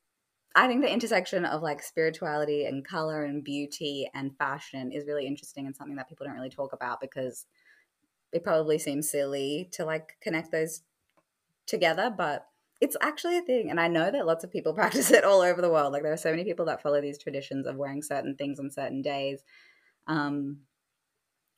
I 0.57 0.67
think 0.67 0.81
the 0.81 0.91
intersection 0.91 1.45
of 1.45 1.61
like 1.61 1.83
spirituality 1.83 2.65
and 2.65 2.83
color 2.83 3.23
and 3.23 3.43
beauty 3.43 4.09
and 4.15 4.35
fashion 4.35 4.91
is 4.91 5.05
really 5.05 5.27
interesting 5.27 5.67
and 5.67 5.75
something 5.75 5.95
that 5.97 6.09
people 6.09 6.25
don't 6.25 6.35
really 6.35 6.49
talk 6.49 6.73
about 6.73 6.99
because 6.99 7.45
it 8.33 8.43
probably 8.43 8.79
seems 8.79 9.09
silly 9.09 9.69
to 9.73 9.85
like 9.85 10.17
connect 10.19 10.51
those 10.51 10.81
together, 11.67 12.11
but 12.15 12.47
it's 12.81 12.97
actually 13.01 13.37
a 13.37 13.43
thing. 13.43 13.69
And 13.69 13.79
I 13.79 13.87
know 13.87 14.09
that 14.09 14.25
lots 14.25 14.43
of 14.43 14.51
people 14.51 14.73
practice 14.75 15.11
it 15.11 15.23
all 15.23 15.41
over 15.41 15.61
the 15.61 15.69
world. 15.69 15.93
Like 15.93 16.01
there 16.01 16.11
are 16.13 16.17
so 16.17 16.31
many 16.31 16.43
people 16.43 16.65
that 16.65 16.81
follow 16.81 17.01
these 17.01 17.19
traditions 17.19 17.67
of 17.67 17.75
wearing 17.75 18.01
certain 18.01 18.35
things 18.35 18.59
on 18.59 18.71
certain 18.71 19.03
days. 19.03 19.43
Um, 20.07 20.61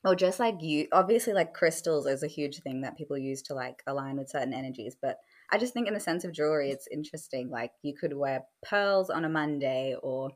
or 0.04 0.16
just 0.16 0.40
like 0.40 0.62
you 0.62 0.88
obviously 0.92 1.34
like 1.34 1.54
crystals 1.54 2.06
is 2.06 2.24
a 2.24 2.28
huge 2.28 2.60
thing 2.62 2.82
that 2.82 2.98
people 2.98 3.18
use 3.18 3.42
to 3.44 3.54
like 3.54 3.84
align 3.88 4.18
with 4.18 4.30
certain 4.30 4.54
energies 4.54 4.96
but 5.00 5.18
i 5.52 5.58
just 5.58 5.74
think 5.74 5.88
in 5.88 5.94
the 5.94 6.00
sense 6.00 6.24
of 6.24 6.34
jewelry 6.34 6.72
it's 6.72 6.88
interesting 6.92 7.50
like 7.50 7.72
you 7.82 7.94
could 7.96 8.16
wear 8.16 8.42
pearls 8.64 9.10
on 9.10 9.26
a 9.26 9.30
monday 9.30 9.96
or 10.02 10.32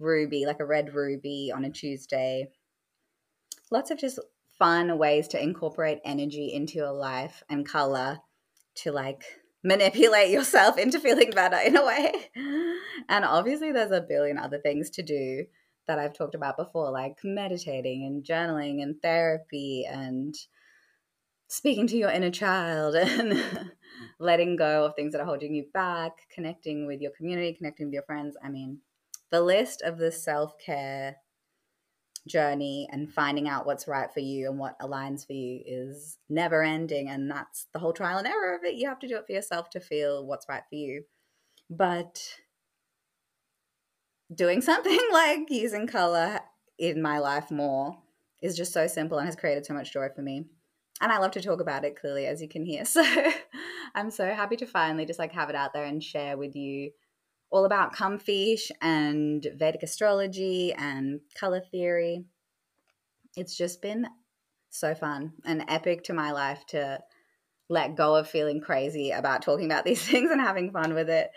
ruby 0.00 0.46
like 0.46 0.60
a 0.60 0.64
red 0.64 0.94
ruby 0.94 1.52
on 1.54 1.64
a 1.64 1.70
tuesday. 1.70 2.48
Lots 3.70 3.90
of 3.90 3.98
just 3.98 4.18
fun 4.58 4.98
ways 4.98 5.28
to 5.28 5.42
incorporate 5.42 6.00
energy 6.04 6.52
into 6.52 6.74
your 6.74 6.92
life 6.92 7.42
and 7.48 7.68
color 7.68 8.18
to 8.76 8.92
like 8.92 9.22
manipulate 9.62 10.30
yourself 10.30 10.78
into 10.78 10.98
feeling 10.98 11.30
better 11.30 11.58
in 11.58 11.76
a 11.76 11.84
way. 11.84 12.12
And 13.08 13.24
obviously 13.24 13.72
there's 13.72 13.92
a 13.92 14.00
billion 14.00 14.38
other 14.38 14.58
things 14.58 14.90
to 14.90 15.02
do 15.02 15.44
that 15.86 15.98
I've 15.98 16.16
talked 16.16 16.34
about 16.34 16.56
before, 16.56 16.90
like 16.90 17.18
meditating 17.24 18.04
and 18.04 18.24
journaling 18.24 18.82
and 18.82 19.00
therapy 19.00 19.86
and 19.90 20.34
speaking 21.48 21.86
to 21.88 21.96
your 21.96 22.10
inner 22.10 22.30
child 22.30 22.94
and 22.96 23.72
letting 24.20 24.54
go 24.54 24.84
of 24.84 24.94
things 24.94 25.12
that 25.12 25.20
are 25.20 25.26
holding 25.26 25.54
you 25.54 25.64
back, 25.72 26.12
connecting 26.32 26.86
with 26.86 27.00
your 27.00 27.10
community, 27.10 27.54
connecting 27.54 27.86
with 27.86 27.94
your 27.94 28.04
friends. 28.04 28.36
I 28.44 28.50
mean, 28.50 28.78
the 29.30 29.40
list 29.40 29.82
of 29.82 29.98
the 29.98 30.12
self 30.12 30.56
care 30.58 31.16
journey 32.28 32.86
and 32.92 33.10
finding 33.10 33.48
out 33.48 33.64
what's 33.64 33.88
right 33.88 34.12
for 34.12 34.20
you 34.20 34.48
and 34.48 34.58
what 34.58 34.78
aligns 34.78 35.26
for 35.26 35.32
you 35.32 35.62
is 35.64 36.18
never 36.28 36.62
ending. 36.62 37.08
And 37.08 37.30
that's 37.30 37.66
the 37.72 37.78
whole 37.78 37.94
trial 37.94 38.18
and 38.18 38.26
error 38.26 38.54
of 38.54 38.64
it. 38.64 38.74
You 38.74 38.88
have 38.88 38.98
to 39.00 39.08
do 39.08 39.16
it 39.16 39.26
for 39.26 39.32
yourself 39.32 39.70
to 39.70 39.80
feel 39.80 40.26
what's 40.26 40.48
right 40.48 40.62
for 40.68 40.76
you. 40.76 41.04
But 41.70 42.22
doing 44.34 44.60
something 44.60 45.00
like 45.12 45.50
using 45.50 45.86
color 45.86 46.40
in 46.78 47.00
my 47.00 47.18
life 47.18 47.50
more 47.50 47.98
is 48.42 48.56
just 48.56 48.72
so 48.72 48.86
simple 48.86 49.18
and 49.18 49.26
has 49.26 49.36
created 49.36 49.64
so 49.64 49.74
much 49.74 49.92
joy 49.92 50.08
for 50.14 50.22
me. 50.22 50.44
And 51.00 51.10
I 51.10 51.18
love 51.18 51.30
to 51.32 51.40
talk 51.40 51.60
about 51.60 51.84
it 51.84 51.98
clearly, 51.98 52.26
as 52.26 52.42
you 52.42 52.48
can 52.48 52.64
hear. 52.64 52.84
So 52.94 53.02
I'm 53.94 54.10
so 54.10 54.26
happy 54.26 54.56
to 54.56 54.66
finally 54.66 55.06
just 55.06 55.18
like 55.18 55.32
have 55.32 55.50
it 55.50 55.56
out 55.56 55.72
there 55.72 55.84
and 55.84 56.02
share 56.02 56.36
with 56.36 56.54
you 56.54 56.90
all 57.50 57.64
about 57.64 57.94
Comfeesh 57.94 58.70
and 58.80 59.46
Vedic 59.56 59.82
astrology 59.82 60.72
and 60.72 61.20
color 61.38 61.60
theory. 61.60 62.24
It's 63.36 63.56
just 63.56 63.82
been 63.82 64.06
so 64.70 64.94
fun 64.94 65.32
and 65.44 65.64
epic 65.68 66.04
to 66.04 66.14
my 66.14 66.30
life 66.30 66.64
to 66.66 67.00
let 67.68 67.96
go 67.96 68.16
of 68.16 68.28
feeling 68.28 68.60
crazy 68.60 69.10
about 69.10 69.42
talking 69.42 69.66
about 69.66 69.84
these 69.84 70.02
things 70.06 70.30
and 70.30 70.40
having 70.40 70.72
fun 70.72 70.94
with 70.94 71.10
it. 71.10 71.30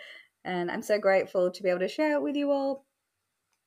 And 0.44 0.70
I'm 0.70 0.82
so 0.82 0.98
grateful 0.98 1.50
to 1.50 1.62
be 1.62 1.70
able 1.70 1.80
to 1.80 1.88
share 1.88 2.14
it 2.14 2.22
with 2.22 2.36
you 2.36 2.50
all 2.50 2.84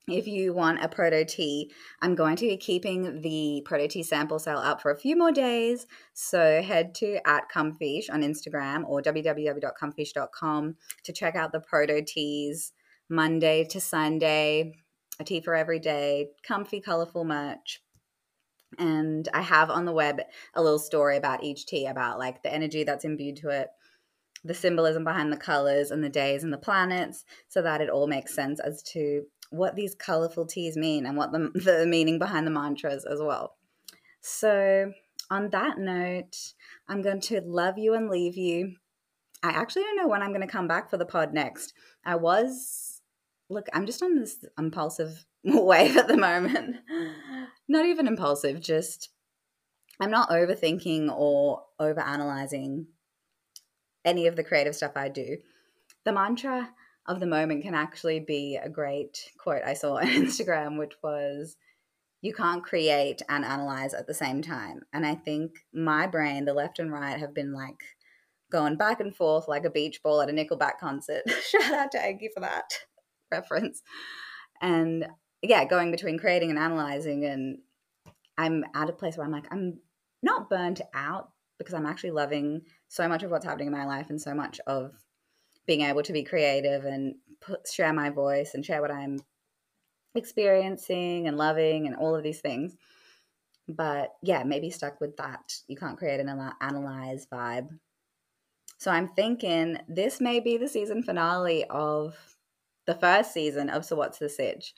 if 0.08 0.26
you 0.26 0.54
want 0.54 0.84
a 0.84 0.88
proto 0.88 1.26
tee, 1.26 1.72
I'm 2.02 2.16
going 2.16 2.38
to 2.38 2.48
be 2.48 2.58
keeping 2.58 3.22
the 3.22 3.62
proto 3.66 3.88
tee 3.88 4.04
sample 4.04 4.40
sale 4.40 4.58
up 4.58 4.82
for 4.82 4.92
a 4.92 4.98
few 4.98 5.18
more 5.18 5.32
days. 5.32 5.86
So 6.14 6.62
head 6.62 6.96
to 6.96 7.20
at 7.28 7.52
Comfeesh 7.54 8.10
on 8.10 8.22
Instagram 8.22 8.84
or 8.88 9.02
www.comfeesh.com 9.02 10.76
to 11.04 11.14
check 11.14 11.36
out 11.36 11.52
the 11.52 11.60
proto 11.60 12.02
tees 12.06 12.72
Monday 13.10 13.66
to 13.66 13.82
Sunday, 13.82 14.74
a 15.20 15.24
tee 15.26 15.42
for 15.42 15.56
every 15.56 15.80
day, 15.80 16.30
comfy, 16.42 16.80
colorful 16.80 17.26
merch. 17.26 17.82
And 18.78 19.28
I 19.34 19.42
have 19.42 19.70
on 19.70 19.86
the 19.86 19.94
web 19.94 20.22
a 20.54 20.62
little 20.62 20.80
story 20.80 21.18
about 21.18 21.44
each 21.44 21.66
tee, 21.66 21.86
about 21.86 22.20
like 22.20 22.44
the 22.44 22.54
energy 22.54 22.84
that's 22.84 23.06
imbued 23.06 23.38
to 23.38 23.50
it, 23.50 23.68
the 24.44 24.54
symbolism 24.54 25.04
behind 25.04 25.34
the 25.34 25.38
colors 25.38 25.92
and 25.92 26.04
the 26.04 26.10
days 26.10 26.44
and 26.44 26.54
the 26.54 26.58
planets, 26.58 27.26
so 27.48 27.62
that 27.62 27.82
it 27.82 27.90
all 27.90 28.08
makes 28.08 28.34
sense 28.34 28.60
as 28.60 28.82
to 28.84 29.24
what 29.50 29.76
these 29.76 29.96
colorful 29.96 30.46
tees 30.46 30.76
mean 30.76 31.06
and 31.06 31.18
what 31.18 31.32
the, 31.32 31.52
the 31.56 31.86
meaning 31.86 32.20
behind 32.20 32.46
the 32.46 32.52
mantras 32.52 33.06
as 33.06 33.20
well. 33.22 33.56
So, 34.22 34.92
on 35.30 35.50
that 35.50 35.78
note, 35.78 36.54
I'm 36.88 37.02
going 37.02 37.22
to 37.22 37.42
love 37.42 37.78
you 37.78 37.94
and 37.94 38.10
leave 38.10 38.38
you. 38.38 38.76
I 39.44 39.50
actually 39.50 39.84
don't 39.84 39.98
know 39.98 40.08
when 40.08 40.22
I'm 40.22 40.32
going 40.32 40.42
to 40.42 40.48
come 40.48 40.68
back 40.68 40.90
for 40.90 40.98
the 40.98 41.06
pod 41.06 41.34
next. 41.34 41.74
I 42.04 42.16
was, 42.16 43.02
look, 43.50 43.68
I'm 43.74 43.86
just 43.86 44.02
on 44.02 44.16
this 44.16 44.44
impulsive 44.58 45.26
wave 45.44 45.98
at 45.98 46.08
the 46.08 46.18
moment. 46.18 46.78
Not 47.68 47.86
even 47.86 48.08
impulsive, 48.08 48.62
just 48.62 49.10
I'm 50.00 50.12
not 50.12 50.30
overthinking 50.30 51.10
or 51.12 51.64
overanalyzing 51.82 52.86
any 54.06 54.28
of 54.28 54.36
the 54.36 54.44
creative 54.44 54.76
stuff 54.76 54.92
I 54.96 55.10
do. 55.10 55.38
The 56.06 56.14
mantra 56.14 56.70
of 57.08 57.20
the 57.20 57.26
moment 57.26 57.64
can 57.64 57.74
actually 57.74 58.20
be 58.20 58.60
a 58.62 58.70
great 58.70 59.32
quote 59.38 59.64
I 59.66 59.74
saw 59.74 59.98
on 59.98 60.08
Instagram, 60.08 60.78
which 60.78 60.94
was, 61.04 61.56
You 62.22 62.34
can't 62.34 62.64
create 62.64 63.22
and 63.30 63.46
analyze 63.46 63.94
at 63.94 64.08
the 64.08 64.14
same 64.14 64.42
time. 64.42 64.82
And 64.94 65.06
I 65.06 65.16
think 65.16 65.52
my 65.74 66.08
brain, 66.08 66.46
the 66.46 66.54
left 66.54 66.80
and 66.80 66.92
right, 66.92 67.20
have 67.20 67.34
been 67.34 67.54
like 67.54 67.80
going 68.52 68.78
back 68.78 69.00
and 69.00 69.16
forth 69.16 69.48
like 69.48 69.66
a 69.66 69.70
beach 69.70 70.02
ball 70.04 70.22
at 70.22 70.30
a 70.30 70.34
Nickelback 70.34 70.80
concert. 70.80 71.24
Shout 71.50 71.74
out 71.74 71.92
to 71.92 72.04
Aggie 72.04 72.32
for 72.34 72.42
that 72.42 72.70
reference. 73.32 73.82
And 74.62 75.06
yeah, 75.42 75.66
going 75.66 75.92
between 75.92 76.18
creating 76.18 76.50
and 76.50 76.60
analyzing. 76.60 77.26
And 77.26 77.60
I'm 78.38 78.66
at 78.74 78.90
a 78.90 78.94
place 78.94 79.18
where 79.18 79.26
I'm 79.26 79.32
like, 79.32 79.48
I'm 79.52 79.80
not 80.24 80.50
burnt 80.50 80.82
out 80.94 81.32
because 81.58 81.74
I'm 81.74 81.86
actually 81.86 82.12
loving 82.12 82.62
so 82.88 83.08
much 83.08 83.24
of 83.24 83.32
what's 83.32 83.46
happening 83.46 83.68
in 83.68 83.74
my 83.74 83.86
life 83.86 84.10
and 84.10 84.22
so 84.22 84.34
much 84.34 84.60
of 84.68 84.92
being 85.68 85.82
able 85.82 86.02
to 86.04 86.14
be 86.14 86.24
creative 86.24 86.86
and 86.86 87.16
put, 87.42 87.68
share 87.68 87.94
my 87.94 88.10
voice 88.10 88.54
and 88.54 88.66
share 88.66 88.82
what 88.82 88.92
I'm 88.92 89.20
experiencing 90.16 91.28
and 91.28 91.38
loving 91.38 91.86
and 91.86 91.96
all 91.96 92.16
of 92.16 92.24
these 92.24 92.40
things. 92.40 92.76
But 93.68 94.16
yeah, 94.24 94.44
maybe 94.44 94.70
stuck 94.70 95.00
with 95.02 95.18
that. 95.18 95.54
You 95.68 95.76
can't 95.76 95.98
create 95.98 96.22
an 96.22 96.52
analyze 96.62 97.28
vibe. 97.32 97.68
So 98.78 98.92
I'm 98.92 99.10
thinking 99.10 99.78
this 99.88 100.22
may 100.22 100.40
be 100.40 100.58
the 100.58 100.70
season 100.70 101.04
finale 101.04 101.66
of 101.66 102.16
the 102.86 102.96
first 102.96 103.34
season 103.34 103.70
of 103.70 103.84
So 103.84 103.96
What's 103.96 104.20
the 104.20 104.30
Sitch 104.30 104.74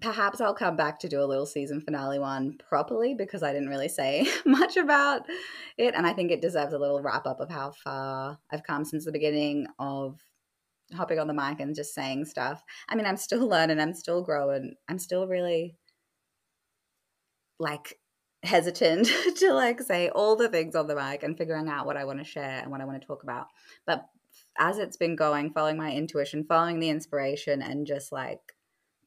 perhaps 0.00 0.40
I'll 0.40 0.54
come 0.54 0.76
back 0.76 1.00
to 1.00 1.08
do 1.08 1.20
a 1.20 1.26
little 1.26 1.46
season 1.46 1.80
finale 1.80 2.18
one 2.18 2.58
properly 2.68 3.14
because 3.14 3.42
I 3.42 3.52
didn't 3.52 3.68
really 3.68 3.88
say 3.88 4.28
much 4.46 4.76
about 4.76 5.22
it. 5.76 5.94
And 5.94 6.06
I 6.06 6.12
think 6.12 6.30
it 6.30 6.42
deserves 6.42 6.72
a 6.72 6.78
little 6.78 7.02
wrap 7.02 7.26
up 7.26 7.40
of 7.40 7.50
how 7.50 7.72
far 7.72 8.38
I've 8.50 8.62
come 8.62 8.84
since 8.84 9.04
the 9.04 9.12
beginning 9.12 9.66
of 9.78 10.20
hopping 10.94 11.18
on 11.18 11.26
the 11.26 11.34
mic 11.34 11.60
and 11.60 11.74
just 11.74 11.94
saying 11.94 12.26
stuff. 12.26 12.62
I 12.88 12.94
mean, 12.94 13.06
I'm 13.06 13.16
still 13.16 13.46
learning, 13.48 13.80
I'm 13.80 13.94
still 13.94 14.22
growing, 14.22 14.74
I'm 14.88 14.98
still 14.98 15.26
really 15.26 15.76
like 17.58 17.98
hesitant 18.44 19.10
to 19.36 19.52
like 19.52 19.80
say 19.80 20.08
all 20.10 20.36
the 20.36 20.48
things 20.48 20.76
on 20.76 20.86
the 20.86 20.94
mic 20.94 21.24
and 21.24 21.36
figuring 21.36 21.68
out 21.68 21.86
what 21.86 21.96
I 21.96 22.04
want 22.04 22.20
to 22.20 22.24
share 22.24 22.60
and 22.62 22.70
what 22.70 22.80
I 22.80 22.84
want 22.84 23.00
to 23.00 23.06
talk 23.06 23.22
about. 23.22 23.46
But 23.86 24.06
as 24.58 24.78
it's 24.78 24.96
been 24.96 25.16
going, 25.16 25.52
following 25.52 25.76
my 25.76 25.92
intuition, 25.92 26.44
following 26.44 26.78
the 26.78 26.90
inspiration, 26.90 27.62
and 27.62 27.86
just 27.86 28.12
like 28.12 28.40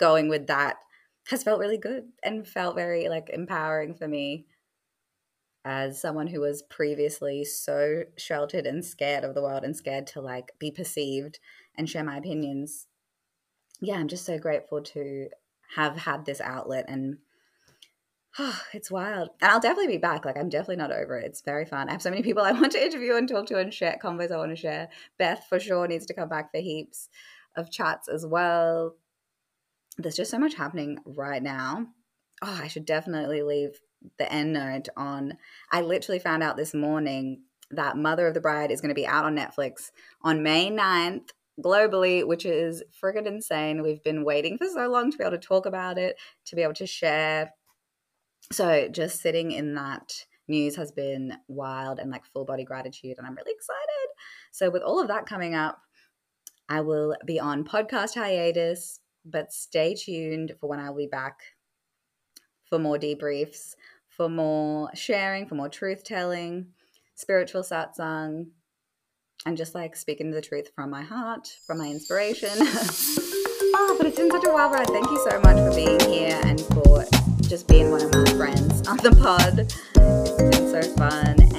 going 0.01 0.27
with 0.27 0.47
that 0.47 0.77
has 1.29 1.43
felt 1.43 1.59
really 1.59 1.77
good 1.77 2.05
and 2.23 2.47
felt 2.47 2.75
very 2.75 3.07
like 3.07 3.29
empowering 3.31 3.93
for 3.93 4.07
me 4.07 4.45
as 5.63 6.01
someone 6.01 6.27
who 6.27 6.41
was 6.41 6.63
previously 6.63 7.45
so 7.45 8.03
sheltered 8.17 8.65
and 8.65 8.83
scared 8.83 9.23
of 9.23 9.35
the 9.35 9.41
world 9.41 9.63
and 9.63 9.77
scared 9.77 10.07
to 10.07 10.19
like 10.19 10.51
be 10.57 10.71
perceived 10.71 11.39
and 11.77 11.87
share 11.87 12.03
my 12.03 12.17
opinions. 12.17 12.87
Yeah 13.79 13.95
i'm 13.95 14.07
just 14.07 14.25
so 14.25 14.39
grateful 14.39 14.81
to 14.81 15.29
have 15.75 15.97
had 15.97 16.25
this 16.25 16.41
outlet 16.41 16.85
and 16.87 17.19
oh, 18.39 18.59
it's 18.73 18.89
wild. 18.89 19.29
And 19.39 19.51
i'll 19.51 19.59
definitely 19.59 19.93
be 19.93 19.99
back 19.99 20.25
like 20.25 20.37
i'm 20.37 20.49
definitely 20.49 20.77
not 20.77 20.91
over 20.91 21.19
it. 21.19 21.25
It's 21.25 21.41
very 21.41 21.65
fun. 21.65 21.87
I 21.87 21.91
have 21.91 22.01
so 22.01 22.09
many 22.09 22.23
people 22.23 22.41
i 22.41 22.51
want 22.51 22.71
to 22.71 22.83
interview 22.83 23.15
and 23.15 23.29
talk 23.29 23.45
to 23.47 23.59
and 23.59 23.71
share 23.71 23.99
convos 24.03 24.31
i 24.31 24.37
want 24.37 24.49
to 24.49 24.55
share. 24.55 24.89
Beth 25.19 25.45
for 25.47 25.59
sure 25.59 25.87
needs 25.87 26.07
to 26.07 26.15
come 26.15 26.29
back 26.29 26.51
for 26.51 26.59
heaps 26.59 27.07
of 27.55 27.69
chats 27.69 28.07
as 28.07 28.25
well 28.25 28.95
there's 29.97 30.15
just 30.15 30.31
so 30.31 30.39
much 30.39 30.55
happening 30.55 30.99
right 31.05 31.43
now. 31.43 31.87
Oh, 32.41 32.59
I 32.61 32.67
should 32.67 32.85
definitely 32.85 33.43
leave 33.43 33.79
the 34.17 34.31
end 34.31 34.53
note 34.53 34.89
on. 34.97 35.37
I 35.71 35.81
literally 35.81 36.19
found 36.19 36.43
out 36.43 36.57
this 36.57 36.73
morning 36.73 37.43
that 37.69 37.97
Mother 37.97 38.27
of 38.27 38.33
the 38.33 38.41
Bride 38.41 38.71
is 38.71 38.81
going 38.81 38.89
to 38.89 38.95
be 38.95 39.07
out 39.07 39.25
on 39.25 39.35
Netflix 39.35 39.91
on 40.21 40.43
May 40.43 40.69
9th 40.69 41.29
globally, 41.63 42.25
which 42.25 42.45
is 42.45 42.83
friggin' 43.01 43.27
insane. 43.27 43.83
We've 43.83 44.03
been 44.03 44.25
waiting 44.25 44.57
for 44.57 44.67
so 44.67 44.87
long 44.89 45.11
to 45.11 45.17
be 45.17 45.23
able 45.23 45.37
to 45.37 45.47
talk 45.47 45.65
about 45.65 45.97
it, 45.97 46.17
to 46.45 46.55
be 46.55 46.63
able 46.63 46.73
to 46.75 46.87
share. 46.87 47.53
So 48.51 48.87
just 48.89 49.21
sitting 49.21 49.51
in 49.51 49.75
that 49.75 50.25
news 50.47 50.75
has 50.75 50.91
been 50.91 51.33
wild 51.47 51.99
and 51.99 52.11
like 52.11 52.25
full 52.25 52.45
body 52.45 52.63
gratitude, 52.63 53.15
and 53.17 53.27
I'm 53.27 53.35
really 53.35 53.53
excited. 53.53 54.09
So, 54.51 54.69
with 54.69 54.81
all 54.81 54.99
of 54.99 55.07
that 55.07 55.25
coming 55.25 55.55
up, 55.55 55.79
I 56.69 56.81
will 56.81 57.15
be 57.25 57.39
on 57.39 57.63
podcast 57.63 58.15
hiatus, 58.15 58.99
but 59.25 59.53
stay 59.53 59.95
tuned 59.95 60.55
for 60.59 60.67
when 60.67 60.79
I'll 60.79 60.95
be 60.95 61.07
back 61.07 61.39
for 62.65 62.79
more 62.79 62.97
debriefs, 62.97 63.75
for 64.09 64.29
more 64.29 64.89
sharing, 64.93 65.47
for 65.47 65.55
more 65.55 65.69
truth 65.69 66.03
telling, 66.03 66.67
spiritual 67.15 67.63
satsang, 67.63 68.47
and 69.45 69.57
just 69.57 69.75
like 69.75 69.95
speaking 69.95 70.31
the 70.31 70.41
truth 70.41 70.69
from 70.75 70.89
my 70.89 71.01
heart, 71.01 71.53
from 71.65 71.79
my 71.79 71.87
inspiration. 71.87 72.49
oh, 72.59 73.95
but 73.97 74.07
it's 74.07 74.17
been 74.17 74.31
such 74.31 74.45
a 74.45 74.51
wild 74.51 74.73
ride. 74.73 74.87
Thank 74.87 75.09
you 75.09 75.27
so 75.29 75.39
much 75.41 75.57
for 75.57 75.73
being 75.75 75.99
here 76.01 76.39
and 76.43 76.59
for 76.61 77.03
just 77.41 77.67
being 77.67 77.91
one 77.91 78.01
of 78.03 78.13
my 78.13 78.25
friends 78.33 78.87
on 78.87 78.97
the 78.97 79.11
pod. 79.11 79.59
It's 79.59 80.57
been 80.57 80.69
so 80.69 80.95
fun, 80.95 81.50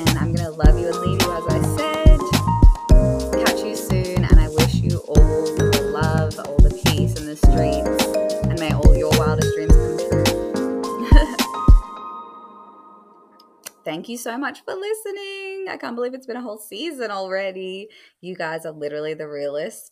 the 7.33 7.39
streets, 7.47 8.05
and 8.47 8.61
may 8.61 8.73
all 8.73 8.95
your 8.95 9.11
wildest 9.19 9.55
dreams 9.55 9.73
come 9.73 9.97
true. 9.97 10.23
Thank 13.85 14.09
you 14.09 14.19
so 14.19 14.37
much 14.37 14.63
for 14.65 14.75
listening. 14.75 15.67
I 15.69 15.79
can't 15.81 15.97
believe 15.97 16.13
it's 16.13 16.27
been 16.27 16.37
a 16.37 16.43
whole 16.43 16.59
season 16.59 17.11
already. 17.11 17.89
You 18.21 18.37
guys 18.37 18.67
are 18.67 18.73
literally 18.73 19.15
the 19.15 19.29
realest 19.29 19.91